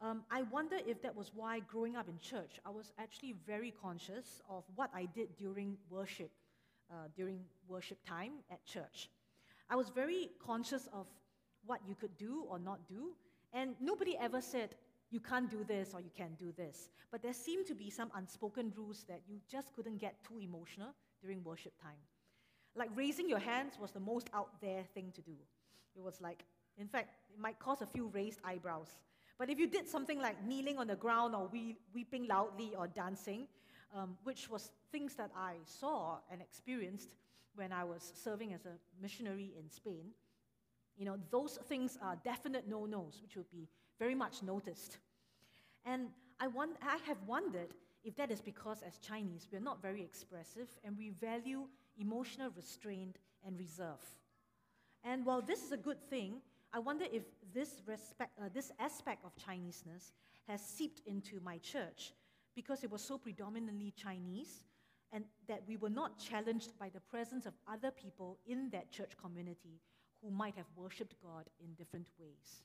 Um, 0.01 0.25
I 0.31 0.43
wonder 0.43 0.79
if 0.87 1.01
that 1.03 1.15
was 1.15 1.31
why, 1.35 1.61
growing 1.61 1.95
up 1.95 2.09
in 2.09 2.19
church, 2.19 2.59
I 2.67 2.71
was 2.71 2.93
actually 2.99 3.35
very 3.47 3.71
conscious 3.71 4.41
of 4.49 4.65
what 4.75 4.91
I 4.95 5.07
did 5.15 5.37
during 5.37 5.77
worship, 5.91 6.31
uh, 6.91 7.09
during 7.15 7.41
worship 7.69 7.99
time 8.05 8.33
at 8.51 8.65
church. 8.65 9.11
I 9.71 9.77
was 9.77 9.91
very 9.91 10.31
conscious 10.45 10.89
of 10.93 11.07
what 11.67 11.81
you 11.87 11.95
could 11.95 12.17
do 12.17 12.45
or 12.49 12.59
not 12.59 12.89
do, 12.89 13.15
and 13.53 13.77
nobody 13.81 14.17
ever 14.19 14.41
said, 14.41 14.75
you 15.11 15.21
can't 15.21 15.51
do 15.51 15.63
this 15.63 15.93
or 15.95 16.01
you 16.01 16.11
can't 16.17 16.39
do 16.39 16.53
this. 16.57 16.89
But 17.11 17.23
there 17.23 17.35
seemed 17.35 17.67
to 17.67 17.75
be 17.75 17.91
some 17.91 18.11
unspoken 18.17 18.73
rules 18.75 19.05
that 19.09 19.21
you 19.29 19.41
just 19.49 19.73
couldn't 19.75 19.99
get 19.99 20.17
too 20.25 20.39
emotional 20.41 20.95
during 21.23 21.43
worship 21.45 21.73
time. 21.81 22.01
Like 22.75 22.91
raising 22.95 23.29
your 23.29 23.39
hands 23.39 23.75
was 23.81 23.93
the 23.93 24.01
most 24.01 24.29
out 24.35 24.61
there 24.61 24.85
thing 24.95 25.13
to 25.15 25.21
do. 25.23 25.37
It 25.95 26.03
was 26.03 26.21
like, 26.21 26.45
in 26.79 26.89
fact, 26.89 27.15
it 27.33 27.39
might 27.39 27.59
cause 27.59 27.83
a 27.83 27.87
few 27.87 28.09
raised 28.09 28.41
eyebrows. 28.45 28.97
But 29.39 29.51
if 29.51 29.59
you 29.59 29.67
did 29.67 29.89
something 29.89 30.21
like 30.21 30.45
kneeling 30.45 30.79
on 30.79 30.87
the 30.87 30.97
ground 30.97 31.35
or 31.35 31.49
we- 31.53 31.77
weeping 31.95 32.27
loudly 32.27 32.75
or 32.77 32.87
dancing, 32.87 33.47
um, 33.95 34.17
which 34.25 34.49
was 34.49 34.71
things 34.91 35.15
that 35.17 35.31
I 35.37 35.55
saw 35.65 36.19
and 36.31 36.41
experienced 36.41 37.11
when 37.55 37.73
I 37.73 37.85
was 37.85 38.13
serving 38.15 38.55
as 38.55 38.65
a 38.65 38.79
missionary 39.01 39.53
in 39.59 39.69
Spain, 39.71 40.13
you 40.97 41.05
know, 41.05 41.19
those 41.31 41.59
things 41.69 41.99
are 42.03 42.17
definite 42.25 42.69
no 42.69 42.87
nos, 42.87 43.21
which 43.23 43.37
would 43.37 43.51
be 43.51 43.69
very 43.99 44.15
much 44.15 44.43
noticed. 44.43 44.99
And 45.85 46.09
I, 46.41 46.47
want, 46.47 46.77
I 46.83 46.99
have 47.07 47.19
wondered 47.27 47.75
if 48.05 48.17
that 48.17 48.31
is 48.31 48.41
because, 48.41 48.83
as 48.83 48.99
Chinese, 48.99 49.49
we're 49.53 49.61
not 49.61 49.81
very 49.81 50.03
expressive 50.03 50.69
and 50.85 50.97
we 50.97 51.11
value 51.11 51.67
emotional 51.99 52.51
restraint 52.57 53.17
and 53.47 53.59
reserve. 53.59 54.05
And 55.05 55.25
while 55.25 55.43
this 55.43 55.63
is 55.63 55.73
a 55.73 55.77
good 55.77 56.01
thing, 56.09 56.41
I 56.73 56.79
wonder 56.79 57.05
if 57.13 57.23
this, 57.53 57.83
respect, 57.87 58.33
uh, 58.41 58.49
this 58.53 58.73
aspect 58.79 59.25
of 59.25 59.33
Chineseness 59.37 60.13
has 60.49 60.61
seeped 60.61 61.03
into 61.07 61.41
my 61.41 61.59
church 61.59 62.13
because 62.55 62.83
it 62.83 62.91
was 62.91 63.03
so 63.03 63.19
predominantly 63.19 63.93
Chinese 63.97 64.65
and 65.13 65.25
that 65.47 65.63
we 65.69 65.77
were 65.77 65.91
not 65.91 66.19
challenged 66.19 66.79
by 66.79 66.89
the 66.89 67.01
presence 67.01 67.47
of 67.47 67.53
other 67.71 67.91
people 67.91 68.39
in 68.47 68.71
that 68.71 68.91
church 68.91 69.13
community 69.23 69.81
who 70.23 70.31
might 70.31 70.57
have 70.57 70.67
worshipped 70.77 71.15
God 71.23 71.45
in 71.61 71.75
different 71.75 72.07
ways. 72.19 72.63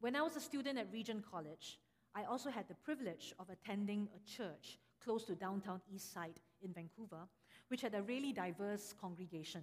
When 0.00 0.16
I 0.16 0.22
was 0.22 0.34
a 0.34 0.40
student 0.40 0.78
at 0.78 0.90
Regent 0.90 1.30
College, 1.30 1.78
I 2.14 2.24
also 2.24 2.48
had 2.48 2.66
the 2.66 2.74
privilege 2.74 3.34
of 3.38 3.50
attending 3.50 4.08
a 4.16 4.26
church 4.26 4.78
close 5.04 5.24
to 5.24 5.34
downtown 5.34 5.82
East 5.94 6.14
Side 6.14 6.40
in 6.62 6.72
Vancouver, 6.72 7.28
which 7.68 7.82
had 7.82 7.94
a 7.94 8.00
really 8.00 8.32
diverse 8.32 8.94
congregation. 8.98 9.62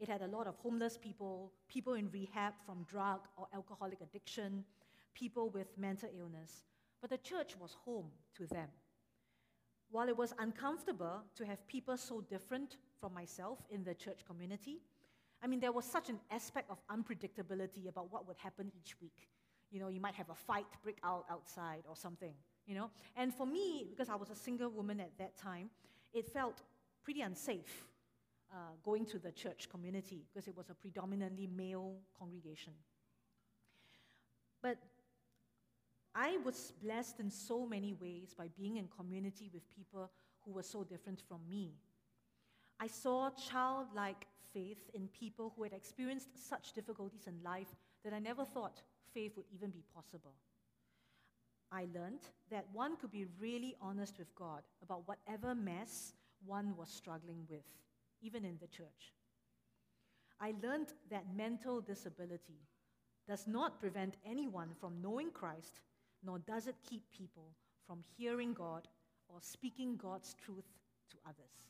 It 0.00 0.08
had 0.08 0.22
a 0.22 0.26
lot 0.26 0.46
of 0.46 0.56
homeless 0.56 0.96
people, 0.96 1.52
people 1.68 1.94
in 1.94 2.10
rehab 2.10 2.54
from 2.64 2.86
drug 2.88 3.20
or 3.36 3.46
alcoholic 3.54 4.00
addiction, 4.00 4.64
people 5.14 5.50
with 5.50 5.76
mental 5.76 6.08
illness. 6.18 6.64
But 7.02 7.10
the 7.10 7.18
church 7.18 7.54
was 7.60 7.76
home 7.84 8.10
to 8.36 8.46
them. 8.46 8.68
While 9.90 10.08
it 10.08 10.16
was 10.16 10.32
uncomfortable 10.38 11.24
to 11.36 11.44
have 11.44 11.66
people 11.68 11.98
so 11.98 12.22
different 12.22 12.78
from 12.98 13.12
myself 13.12 13.58
in 13.70 13.84
the 13.84 13.94
church 13.94 14.24
community, 14.26 14.80
I 15.42 15.46
mean, 15.46 15.60
there 15.60 15.72
was 15.72 15.84
such 15.84 16.08
an 16.08 16.20
aspect 16.30 16.70
of 16.70 16.78
unpredictability 16.88 17.86
about 17.86 18.10
what 18.10 18.26
would 18.26 18.38
happen 18.38 18.72
each 18.74 18.98
week. 18.98 19.28
You 19.70 19.80
know, 19.80 19.88
you 19.88 20.00
might 20.00 20.14
have 20.14 20.30
a 20.30 20.34
fight 20.34 20.66
break 20.82 20.98
out 21.04 21.24
outside 21.30 21.84
or 21.88 21.96
something, 21.96 22.32
you 22.66 22.74
know. 22.74 22.90
And 23.16 23.34
for 23.34 23.46
me, 23.46 23.86
because 23.90 24.08
I 24.08 24.14
was 24.16 24.30
a 24.30 24.34
single 24.34 24.70
woman 24.70 25.00
at 25.00 25.16
that 25.18 25.36
time, 25.36 25.70
it 26.12 26.26
felt 26.26 26.62
pretty 27.04 27.20
unsafe 27.20 27.84
uh, 28.52 28.56
going 28.82 29.04
to 29.06 29.18
the 29.18 29.32
church 29.32 29.68
community 29.68 30.24
because 30.32 30.48
it 30.48 30.56
was 30.56 30.70
a 30.70 30.74
predominantly 30.74 31.46
male 31.46 31.96
congregation. 32.18 32.72
But 34.62 34.78
I 36.14 36.38
was 36.44 36.72
blessed 36.82 37.20
in 37.20 37.30
so 37.30 37.66
many 37.66 37.94
ways 37.94 38.34
by 38.36 38.48
being 38.56 38.76
in 38.76 38.88
community 38.88 39.50
with 39.52 39.62
people 39.70 40.10
who 40.44 40.52
were 40.52 40.62
so 40.62 40.82
different 40.82 41.20
from 41.28 41.40
me. 41.48 41.74
I 42.80 42.86
saw 42.86 43.30
childlike 43.30 44.26
faith 44.52 44.90
in 44.94 45.08
people 45.08 45.52
who 45.54 45.64
had 45.64 45.72
experienced 45.72 46.48
such 46.48 46.72
difficulties 46.72 47.26
in 47.26 47.34
life 47.44 47.74
that 48.04 48.12
I 48.12 48.18
never 48.18 48.44
thought 48.44 48.82
faith 49.14 49.32
would 49.36 49.46
even 49.54 49.70
be 49.70 49.82
possible. 49.94 50.34
I 51.70 51.86
learned 51.94 52.20
that 52.50 52.66
one 52.72 52.96
could 52.96 53.10
be 53.10 53.26
really 53.38 53.76
honest 53.80 54.18
with 54.18 54.34
God 54.34 54.62
about 54.82 55.06
whatever 55.06 55.54
mess 55.54 56.14
one 56.46 56.74
was 56.76 56.88
struggling 56.88 57.44
with, 57.48 57.64
even 58.22 58.44
in 58.44 58.56
the 58.60 58.68
church. 58.68 59.12
I 60.40 60.54
learned 60.62 60.92
that 61.10 61.36
mental 61.36 61.80
disability 61.80 62.60
does 63.28 63.46
not 63.46 63.80
prevent 63.80 64.16
anyone 64.24 64.70
from 64.80 65.02
knowing 65.02 65.30
Christ, 65.30 65.80
nor 66.24 66.38
does 66.38 66.66
it 66.66 66.76
keep 66.88 67.02
people 67.10 67.50
from 67.86 68.02
hearing 68.16 68.54
God 68.54 68.88
or 69.28 69.40
speaking 69.40 69.96
God's 69.96 70.34
truth 70.34 70.64
to 71.10 71.16
others. 71.26 71.68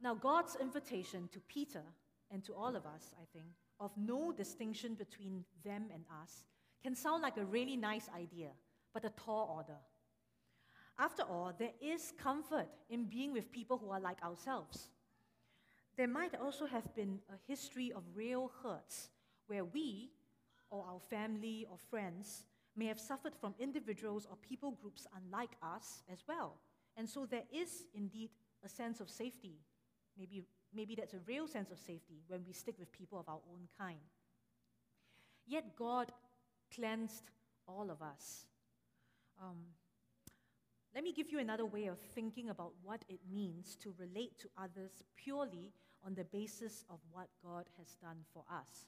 Now, 0.00 0.14
God's 0.14 0.56
invitation 0.60 1.28
to 1.32 1.40
Peter 1.40 1.82
and 2.30 2.44
to 2.44 2.54
all 2.54 2.74
of 2.76 2.86
us, 2.86 3.10
I 3.20 3.24
think, 3.32 3.46
of 3.78 3.90
no 3.96 4.32
distinction 4.32 4.94
between 4.94 5.44
them 5.64 5.86
and 5.92 6.04
us, 6.22 6.44
can 6.82 6.94
sound 6.94 7.22
like 7.22 7.36
a 7.36 7.44
really 7.44 7.76
nice 7.76 8.08
idea, 8.16 8.50
but 8.92 9.04
a 9.04 9.10
tall 9.10 9.54
order. 9.56 9.78
After 10.98 11.22
all, 11.22 11.52
there 11.58 11.72
is 11.80 12.12
comfort 12.18 12.68
in 12.88 13.04
being 13.04 13.32
with 13.32 13.52
people 13.52 13.78
who 13.78 13.90
are 13.90 14.00
like 14.00 14.22
ourselves. 14.22 14.88
There 15.96 16.08
might 16.08 16.34
also 16.34 16.66
have 16.66 16.94
been 16.94 17.20
a 17.28 17.38
history 17.50 17.92
of 17.92 18.02
real 18.14 18.50
hurts 18.62 19.10
where 19.46 19.64
we, 19.64 20.10
or 20.70 20.84
our 20.88 21.00
family 21.00 21.66
or 21.70 21.78
friends, 21.78 22.44
may 22.74 22.86
have 22.86 23.00
suffered 23.00 23.34
from 23.34 23.54
individuals 23.58 24.26
or 24.30 24.36
people 24.36 24.72
groups 24.72 25.06
unlike 25.16 25.56
us 25.62 26.02
as 26.12 26.24
well. 26.28 26.60
And 26.96 27.08
so 27.08 27.26
there 27.26 27.44
is 27.52 27.84
indeed 27.94 28.30
a 28.64 28.68
sense 28.68 29.00
of 29.00 29.10
safety 29.10 29.60
Maybe, 30.18 30.44
maybe 30.76 30.94
that's 30.94 31.14
a 31.14 31.20
real 31.26 31.48
sense 31.48 31.70
of 31.70 31.78
safety 31.78 32.22
when 32.28 32.42
we 32.46 32.52
stick 32.52 32.76
with 32.78 32.92
people 32.92 33.18
of 33.18 33.28
our 33.28 33.40
own 33.50 33.66
kind. 33.78 33.98
Yet 35.46 35.76
God 35.76 36.12
cleansed 36.74 37.30
all 37.66 37.90
of 37.90 38.02
us. 38.02 38.46
Um, 39.42 39.56
let 40.94 41.04
me 41.04 41.12
give 41.12 41.30
you 41.30 41.38
another 41.38 41.66
way 41.66 41.86
of 41.86 41.98
thinking 42.14 42.48
about 42.48 42.72
what 42.82 43.04
it 43.08 43.20
means 43.30 43.76
to 43.82 43.94
relate 43.98 44.38
to 44.40 44.48
others 44.56 45.04
purely 45.16 45.72
on 46.04 46.14
the 46.14 46.24
basis 46.24 46.84
of 46.88 47.00
what 47.10 47.28
God 47.44 47.66
has 47.78 47.96
done 48.00 48.18
for 48.32 48.44
us. 48.50 48.86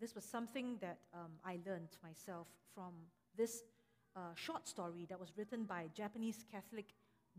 This 0.00 0.14
was 0.14 0.24
something 0.24 0.76
that 0.80 0.98
um, 1.14 1.32
I 1.44 1.58
learned 1.66 1.96
myself 2.02 2.46
from 2.74 2.92
this 3.36 3.62
uh, 4.14 4.34
short 4.34 4.68
story 4.68 5.06
that 5.08 5.18
was 5.18 5.32
written 5.36 5.64
by 5.64 5.86
Japanese 5.94 6.44
Catholic 6.50 6.86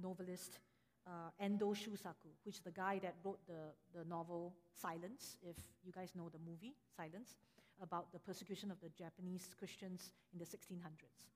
novelist 0.01 0.59
uh, 1.07 1.29
Endo 1.39 1.73
Shusaku, 1.73 2.29
which 2.43 2.55
is 2.55 2.61
the 2.61 2.71
guy 2.71 2.99
that 3.01 3.15
wrote 3.23 3.39
the, 3.47 3.71
the 3.97 4.03
novel 4.05 4.53
Silence, 4.73 5.37
if 5.41 5.55
you 5.83 5.91
guys 5.91 6.11
know 6.15 6.29
the 6.29 6.39
movie 6.49 6.75
Silence, 6.95 7.37
about 7.81 8.11
the 8.11 8.19
persecution 8.19 8.71
of 8.71 8.79
the 8.81 8.89
Japanese 8.89 9.49
Christians 9.57 10.11
in 10.33 10.39
the 10.39 10.45
1600s. 10.45 11.31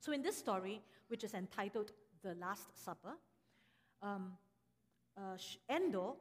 So, 0.00 0.12
in 0.12 0.22
this 0.22 0.36
story, 0.36 0.80
which 1.08 1.24
is 1.24 1.34
entitled 1.34 1.92
The 2.22 2.34
Last 2.34 2.68
Supper, 2.74 3.16
um, 4.02 4.32
uh, 5.16 5.36
Endo 5.68 6.16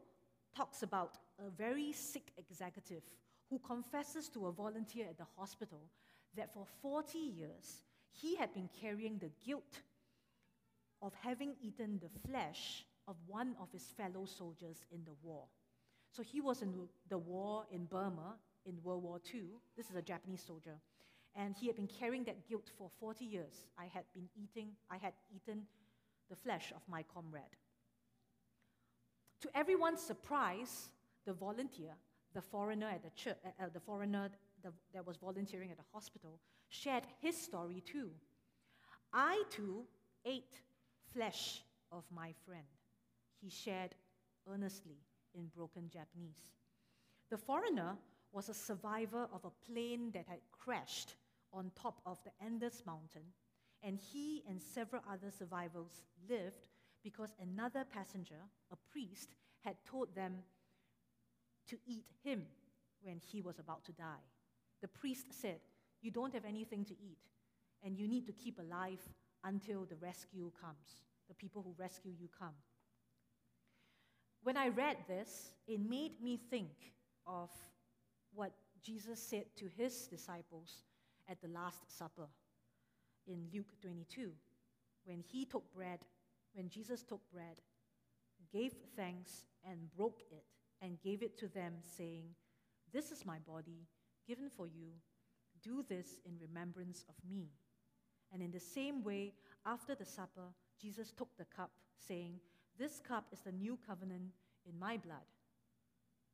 talks 0.56 0.82
about 0.82 1.20
a 1.39 1.50
very 1.52 1.91
sick 1.91 2.32
executive 2.38 3.04
who 3.50 3.60
confesses 3.60 4.30
to 4.30 4.48
a 4.48 4.52
volunteer 4.52 5.06
at 5.08 5.17
the 5.17 5.28
hospital 5.38 5.82
that 6.36 6.54
for 6.54 6.65
40 6.82 7.20
years 7.20 7.82
he 8.12 8.36
had 8.36 8.54
been 8.54 8.70
carrying 8.82 9.20
the 9.20 9.30
guilt 9.46 9.82
of 11.01 11.13
having 11.21 11.55
eaten 11.62 11.99
the 12.01 12.29
flesh 12.29 12.86
of 13.07 13.15
one 13.27 13.55
of 13.62 13.71
his 13.71 13.83
fellow 13.95 14.25
soldiers 14.25 14.86
in 14.91 15.03
the 15.05 15.13
war. 15.23 15.45
So 16.12 16.23
he 16.23 16.41
was 16.41 16.62
in 16.62 16.73
the 17.10 17.17
war 17.17 17.65
in 17.71 17.86
Burma 17.86 18.36
in 18.65 18.77
World 18.83 19.03
War 19.03 19.19
II. 19.33 19.43
This 19.75 19.89
is 19.89 19.95
a 19.95 20.01
Japanese 20.01 20.43
soldier. 20.45 20.79
And 21.36 21.55
he 21.55 21.67
had 21.67 21.75
been 21.75 21.88
carrying 21.88 22.23
that 22.25 22.47
guilt 22.47 22.71
for 22.77 22.89
40 22.99 23.25
years. 23.25 23.65
I 23.77 23.86
had 23.86 24.03
been 24.13 24.27
eating, 24.36 24.71
I 24.89 24.97
had 24.97 25.13
eaten 25.33 25.63
the 26.29 26.36
flesh 26.36 26.73
of 26.75 26.81
my 26.88 27.03
comrade. 27.03 27.43
To 29.41 29.49
everyone's 29.55 30.01
surprise, 30.01 30.89
the 31.25 31.33
volunteer, 31.33 31.91
the 32.33 32.41
foreigner 32.41 32.88
at 32.88 33.03
the 33.03 33.12
church, 33.12 33.38
uh, 33.45 33.63
uh, 33.63 33.67
the 33.71 33.79
foreigner 33.79 34.29
that 34.93 35.05
was 35.05 35.17
volunteering 35.17 35.71
at 35.71 35.77
the 35.77 35.83
hospital, 35.93 36.39
shared 36.69 37.03
his 37.21 37.39
story 37.39 37.81
too. 37.86 38.10
I 39.13 39.43
too 39.49 39.86
ate 40.25 40.62
flesh 41.13 41.62
of 41.91 42.04
my 42.13 42.34
friend, 42.46 42.67
he 43.41 43.50
shared 43.50 43.96
earnestly 44.52 44.98
in 45.34 45.48
broken 45.56 45.89
Japanese. 45.89 46.52
The 47.30 47.38
foreigner 47.38 47.98
was 48.32 48.50
a 48.50 48.54
survivor 48.54 49.28
of 49.34 49.46
a 49.46 49.72
plane 49.72 50.12
that 50.13 50.26
had 50.28 50.39
crashed 50.52 51.15
on 51.54 51.72
top 51.76 52.02
of 52.06 52.20
the 52.24 52.32
Andes 52.46 52.84
Mountain, 52.86 53.34
and 53.84 54.00
he 54.00 54.43
and 54.50 54.62
several 54.62 55.02
other 55.10 55.32
survivors 55.32 56.02
lived 56.30 56.67
because 57.04 57.34
another 57.41 57.86
passenger, 57.86 58.41
a 58.72 58.76
priest, 58.91 59.36
had 59.63 59.76
told 59.86 60.13
them 60.15 60.36
to 61.67 61.78
eat 61.86 62.06
him 62.24 62.43
when 63.02 63.20
he 63.32 63.41
was 63.41 63.60
about 63.60 63.86
to 63.86 63.91
die. 63.93 64.26
The 64.82 64.88
priest 64.88 65.28
said, 65.32 65.60
You 66.02 66.12
don't 66.12 66.34
have 66.34 66.46
anything 66.46 66.86
to 66.86 66.93
eat, 66.93 67.20
and 67.84 67.98
you 67.98 68.08
need 68.08 68.26
to 68.28 68.34
keep 68.34 68.60
alive 68.60 69.02
until 69.47 69.86
the 69.86 69.95
rescue 69.95 70.51
comes 70.62 71.01
the 71.27 71.33
people 71.33 71.62
who 71.62 71.73
rescue 71.81 72.12
you 72.19 72.29
come. 72.38 72.55
When 74.43 74.55
I 74.55 74.69
read 74.69 74.97
this, 75.07 75.51
it 75.67 75.79
made 75.79 76.21
me 76.21 76.39
think 76.49 76.93
of 77.25 77.49
what 78.33 78.51
Jesus 78.81 79.21
said 79.21 79.45
to 79.57 79.65
his 79.77 80.07
disciples 80.07 80.83
at 81.29 81.41
the 81.41 81.49
Last 81.49 81.97
Supper 81.97 82.27
in 83.27 83.47
Luke 83.53 83.73
22. 83.81 84.31
When 85.03 85.23
he 85.27 85.45
took 85.45 85.63
bread, 85.73 85.99
when 86.53 86.69
Jesus 86.69 87.03
took 87.03 87.21
bread, 87.31 87.57
gave 88.53 88.73
thanks 88.95 89.47
and 89.69 89.93
broke 89.97 90.21
it 90.31 90.43
and 90.81 91.01
gave 91.01 91.23
it 91.23 91.38
to 91.39 91.47
them, 91.47 91.73
saying, 91.81 92.27
This 92.93 93.12
is 93.12 93.25
my 93.25 93.39
body 93.45 93.88
given 94.27 94.49
for 94.49 94.67
you. 94.67 94.91
Do 95.62 95.83
this 95.89 96.19
in 96.25 96.38
remembrance 96.39 97.03
of 97.10 97.15
me. 97.29 97.49
And 98.34 98.42
in 98.42 98.52
the 98.52 98.60
same 98.60 99.04
way, 99.04 99.34
after 99.66 99.96
the 99.96 100.06
supper, 100.06 100.54
Jesus 100.82 101.12
took 101.12 101.30
the 101.38 101.46
cup, 101.46 101.72
saying, 101.98 102.40
This 102.78 103.00
cup 103.00 103.26
is 103.32 103.42
the 103.42 103.52
new 103.52 103.78
covenant 103.88 104.32
in 104.68 104.78
my 104.78 104.98
blood, 104.98 105.28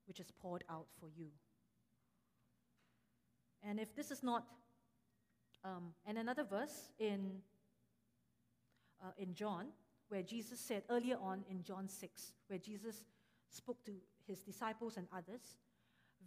which 0.07 0.19
is 0.19 0.31
poured 0.41 0.63
out 0.69 0.87
for 0.99 1.07
you. 1.15 1.27
And 3.63 3.79
if 3.79 3.95
this 3.95 4.11
is 4.11 4.23
not, 4.23 4.45
um, 5.63 5.93
and 6.05 6.17
another 6.17 6.43
verse 6.43 6.89
in, 6.99 7.41
uh, 9.01 9.11
in 9.17 9.33
John, 9.33 9.67
where 10.09 10.21
Jesus 10.21 10.59
said 10.59 10.83
earlier 10.89 11.17
on 11.21 11.43
in 11.49 11.63
John 11.63 11.87
6, 11.87 12.33
where 12.47 12.59
Jesus 12.59 13.03
spoke 13.49 13.83
to 13.85 13.93
his 14.27 14.41
disciples 14.41 14.97
and 14.97 15.07
others, 15.15 15.55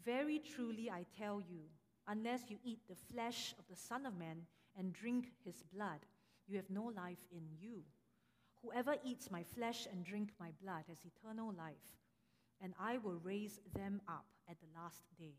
Very 0.05 0.39
truly 0.39 0.91
I 0.91 1.05
tell 1.19 1.43
you, 1.49 1.61
unless 2.09 2.49
you 2.49 2.59
eat 2.65 2.81
the 2.89 2.97
flesh 3.13 3.55
of 3.59 3.65
the 3.69 3.77
Son 3.77 4.07
of 4.07 4.17
Man 4.17 4.47
and 4.77 4.93
drink 4.93 5.33
his 5.45 5.63
blood, 5.75 6.01
you 6.47 6.57
have 6.57 6.71
no 6.71 6.85
life 6.85 7.25
in 7.33 7.43
you. 7.59 7.83
Whoever 8.63 8.97
eats 9.05 9.31
my 9.31 9.43
flesh 9.43 9.87
and 9.91 10.05
drink 10.05 10.31
my 10.41 10.51
blood 10.63 10.85
has 10.89 10.99
eternal 11.05 11.53
life, 11.57 11.97
and 12.61 12.75
I 12.81 12.99
will 12.99 13.21
raise 13.23 13.61
them 13.75 14.01
up 14.09 14.27
at 14.49 14.57
the 14.61 14.81
last 14.81 15.03
day. 15.19 15.35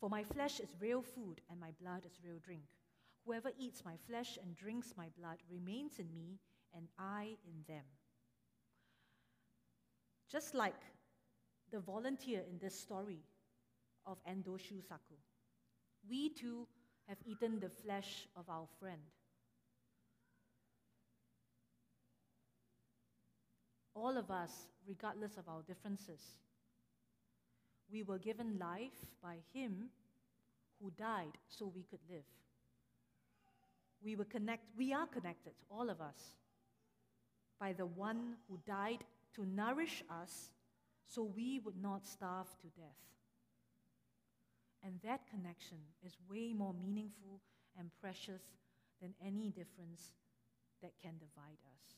For 0.00 0.10
my 0.10 0.24
flesh 0.24 0.60
is 0.60 0.76
real 0.80 1.02
food, 1.02 1.40
and 1.50 1.58
my 1.58 1.70
blood 1.80 2.04
is 2.04 2.20
real 2.24 2.38
drink. 2.44 2.64
Whoever 3.24 3.50
eats 3.58 3.84
my 3.84 3.96
flesh 4.08 4.38
and 4.42 4.56
drinks 4.56 4.94
my 4.96 5.08
blood 5.18 5.38
remains 5.50 5.98
in 5.98 6.12
me, 6.14 6.38
and 6.74 6.88
I 6.98 7.36
in 7.46 7.64
them. 7.66 7.84
Just 10.30 10.54
like 10.54 10.82
the 11.72 11.80
volunteer 11.80 12.42
in 12.48 12.58
this 12.58 12.78
story 12.78 13.22
of 14.06 14.18
Endo 14.26 14.56
Shusaku, 14.56 15.18
we 16.08 16.28
too 16.28 16.66
have 17.08 17.18
eaten 17.24 17.60
the 17.60 17.68
flesh 17.68 18.26
of 18.36 18.48
our 18.48 18.66
friend. 18.80 19.00
All 23.94 24.16
of 24.18 24.30
us, 24.30 24.50
regardless 24.86 25.36
of 25.38 25.48
our 25.48 25.62
differences, 25.62 26.20
we 27.90 28.02
were 28.02 28.18
given 28.18 28.58
life 28.58 28.98
by 29.22 29.36
Him 29.54 29.88
who 30.82 30.90
died 30.98 31.38
so 31.48 31.72
we 31.74 31.84
could 31.84 32.00
live. 32.10 32.24
We 34.04 34.16
were 34.16 34.24
connect, 34.24 34.64
we 34.76 34.92
are 34.92 35.06
connected, 35.06 35.52
all 35.70 35.88
of 35.88 36.00
us, 36.00 36.34
by 37.58 37.72
the 37.72 37.86
one 37.86 38.34
who 38.48 38.58
died 38.66 39.04
to 39.34 39.46
nourish 39.46 40.02
us 40.10 40.50
so 41.06 41.22
we 41.22 41.60
would 41.64 41.80
not 41.80 42.06
starve 42.06 42.48
to 42.60 42.66
death. 42.78 43.15
And 44.86 45.00
that 45.02 45.28
connection 45.28 45.78
is 46.04 46.16
way 46.30 46.52
more 46.52 46.72
meaningful 46.72 47.40
and 47.76 47.90
precious 48.00 48.42
than 49.02 49.14
any 49.20 49.50
difference 49.50 50.12
that 50.80 50.92
can 51.02 51.14
divide 51.18 51.58
us. 51.74 51.96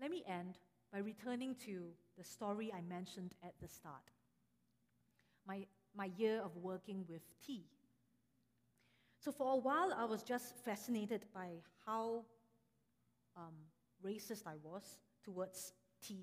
Let 0.00 0.12
me 0.12 0.22
end 0.28 0.58
by 0.92 1.00
returning 1.00 1.56
to 1.66 1.88
the 2.16 2.22
story 2.22 2.72
I 2.72 2.80
mentioned 2.88 3.34
at 3.42 3.54
the 3.60 3.66
start 3.66 4.12
my, 5.48 5.66
my 5.96 6.10
year 6.16 6.40
of 6.40 6.56
working 6.56 7.04
with 7.08 7.22
T. 7.44 7.64
So, 9.20 9.30
for 9.30 9.52
a 9.52 9.56
while, 9.56 9.92
I 9.94 10.06
was 10.06 10.22
just 10.22 10.56
fascinated 10.64 11.26
by 11.34 11.48
how 11.84 12.24
um, 13.36 13.52
racist 14.02 14.46
I 14.46 14.54
was 14.62 14.82
towards 15.22 15.74
T 16.02 16.16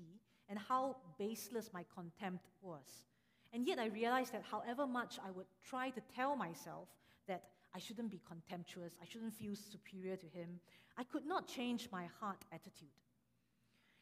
and 0.48 0.58
how 0.58 0.96
baseless 1.16 1.70
my 1.72 1.84
contempt 1.94 2.46
was. 2.60 3.06
And 3.52 3.68
yet, 3.68 3.78
I 3.78 3.86
realized 3.86 4.32
that 4.32 4.42
however 4.50 4.84
much 4.84 5.20
I 5.24 5.30
would 5.30 5.46
try 5.64 5.90
to 5.90 6.00
tell 6.12 6.34
myself 6.34 6.88
that 7.28 7.44
I 7.72 7.78
shouldn't 7.78 8.10
be 8.10 8.20
contemptuous, 8.26 8.94
I 9.00 9.04
shouldn't 9.04 9.34
feel 9.34 9.54
superior 9.54 10.16
to 10.16 10.26
him, 10.26 10.58
I 10.96 11.04
could 11.04 11.24
not 11.24 11.46
change 11.46 11.88
my 11.92 12.06
heart 12.20 12.44
attitude. 12.52 12.88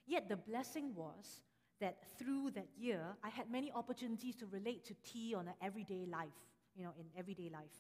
Yet 0.07 0.31
the 0.31 0.37
blessing 0.37 0.95
was 0.95 1.43
that 1.81 1.99
through 2.19 2.53
that 2.53 2.69
year, 2.79 3.03
I 3.23 3.29
had 3.29 3.51
many 3.51 3.71
opportunities 3.73 4.37
to 4.37 4.47
relate 4.47 4.87
to 4.87 4.95
T 5.05 5.35
on 5.35 5.49
an 5.49 5.55
everyday 5.61 6.07
life, 6.07 6.41
you 6.75 6.85
know, 6.85 6.93
in 6.99 7.05
everyday 7.19 7.51
life. 7.53 7.77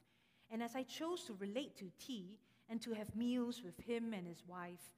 And 0.51 0.63
as 0.63 0.77
I 0.77 0.83
chose 0.85 1.25
to 1.25 1.35
relate 1.35 1.77
to 1.79 1.91
T 1.99 2.39
and 2.69 2.81
to 2.83 2.93
have 2.95 3.15
meals 3.17 3.63
with 3.65 3.79
him 3.79 4.13
and 4.13 4.27
his 4.27 4.43
wife, 4.47 4.93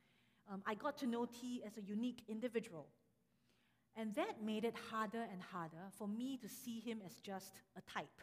um, 0.50 0.62
I 0.66 0.74
got 0.74 0.96
to 0.98 1.06
know 1.06 1.26
T 1.26 1.62
as 1.66 1.76
a 1.76 1.82
unique 1.82 2.22
individual. 2.28 2.86
And 3.96 4.14
that 4.14 4.42
made 4.44 4.64
it 4.64 4.76
harder 4.90 5.24
and 5.32 5.42
harder 5.42 5.90
for 5.98 6.06
me 6.06 6.36
to 6.38 6.48
see 6.48 6.80
him 6.80 7.00
as 7.04 7.18
just 7.20 7.60
a 7.76 7.80
type. 7.92 8.20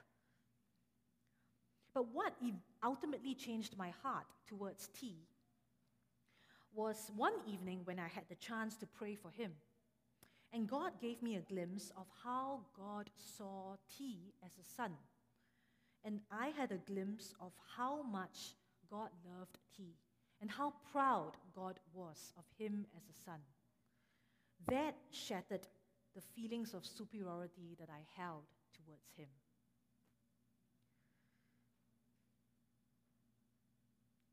But 1.93 2.13
what 2.13 2.33
ultimately 2.83 3.33
changed 3.33 3.77
my 3.77 3.91
heart 4.03 4.25
towards 4.47 4.89
T 4.89 5.15
was 6.73 7.11
one 7.15 7.33
evening 7.47 7.81
when 7.85 7.99
I 7.99 8.07
had 8.07 8.25
the 8.29 8.35
chance 8.35 8.75
to 8.77 8.85
pray 8.85 9.15
for 9.15 9.31
him. 9.31 9.51
And 10.51 10.67
God 10.67 10.91
gave 11.01 11.21
me 11.21 11.35
a 11.35 11.41
glimpse 11.41 11.91
of 11.97 12.05
how 12.23 12.61
God 12.77 13.09
saw 13.37 13.75
T 13.97 14.33
as 14.45 14.51
a 14.51 14.75
son. 14.75 14.91
And 16.05 16.19
I 16.31 16.49
had 16.49 16.71
a 16.71 16.77
glimpse 16.77 17.33
of 17.41 17.51
how 17.75 18.03
much 18.03 18.55
God 18.91 19.09
loved 19.27 19.57
T 19.75 19.95
and 20.39 20.51
how 20.51 20.73
proud 20.91 21.31
God 21.55 21.79
was 21.93 22.31
of 22.37 22.45
him 22.59 22.85
as 22.95 23.03
a 23.09 23.23
son. 23.25 23.39
That 24.67 24.95
shattered 25.11 25.67
the 26.15 26.21
feelings 26.21 26.75
of 26.75 26.85
superiority 26.85 27.75
that 27.79 27.89
I 27.89 28.05
held 28.15 28.45
towards 28.73 29.09
him. 29.17 29.27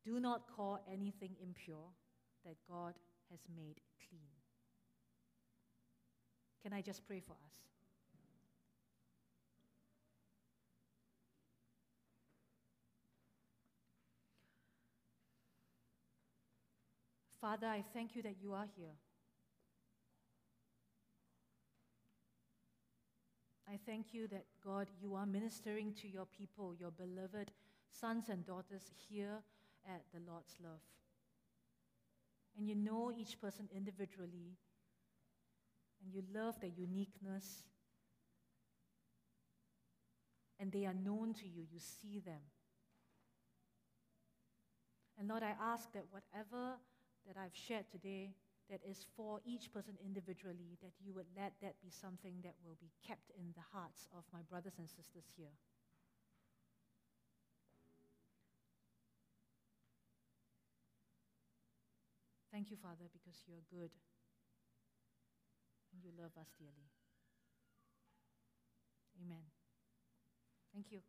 Do 0.04 0.20
not 0.20 0.42
call 0.54 0.78
anything 0.92 1.30
impure 1.42 1.88
that 2.44 2.56
God 2.68 2.94
has 3.30 3.40
made 3.56 3.80
clean. 4.08 4.28
Can 6.62 6.72
I 6.72 6.82
just 6.82 7.06
pray 7.06 7.20
for 7.20 7.32
us? 7.32 7.71
Father, 17.42 17.66
I 17.66 17.85
thank 17.92 18.16
you 18.16 18.22
that 18.22 18.37
you 18.40 18.55
are 18.55 18.66
here. 18.76 18.96
I 23.68 23.78
thank 23.85 24.14
you 24.14 24.28
that, 24.28 24.46
God, 24.64 24.87
you 24.98 25.14
are 25.14 25.26
ministering 25.26 25.92
to 26.00 26.09
your 26.09 26.26
people, 26.26 26.74
your 26.78 26.92
beloved 26.92 27.50
sons 27.90 28.31
and 28.31 28.46
daughters 28.46 28.90
here 29.09 29.42
at 29.87 30.02
the 30.14 30.20
Lord's 30.26 30.57
Love 30.62 30.81
and 32.57 32.68
you 32.68 32.74
know 32.74 33.12
each 33.16 33.40
person 33.40 33.68
individually, 33.74 34.57
and 36.02 36.12
you 36.12 36.22
love 36.35 36.61
their 36.61 36.70
uniqueness, 36.76 37.64
and 40.59 40.70
they 40.70 40.85
are 40.85 40.94
known 40.94 41.35
to 41.35 41.46
you, 41.46 41.62
you 41.72 41.78
see 41.78 42.20
them. 42.20 42.40
And 45.18 45.28
Lord, 45.28 45.42
I 45.42 45.55
ask 45.61 45.92
that 45.92 46.05
whatever 46.11 46.76
that 47.26 47.37
I've 47.37 47.54
shared 47.54 47.87
today 47.90 48.35
that 48.70 48.80
is 48.88 49.06
for 49.16 49.40
each 49.44 49.72
person 49.72 49.94
individually, 50.04 50.78
that 50.82 50.92
you 51.00 51.12
would 51.14 51.26
let 51.37 51.52
that 51.62 51.74
be 51.82 51.90
something 51.90 52.35
that 52.42 52.54
will 52.64 52.76
be 52.80 52.90
kept 53.06 53.30
in 53.37 53.52
the 53.54 53.64
hearts 53.72 54.08
of 54.16 54.24
my 54.32 54.40
brothers 54.48 54.74
and 54.78 54.88
sisters 54.88 55.28
here. 55.37 55.52
Thank 62.52 62.70
you, 62.70 62.76
Father, 62.76 63.08
because 63.12 63.42
you're 63.48 63.64
good 63.70 63.90
and 65.92 66.02
you 66.04 66.11
love 66.20 66.32
us 66.38 66.48
dearly. 66.58 66.88
Amen. 69.20 69.44
Thank 70.72 70.87
you. 70.90 71.00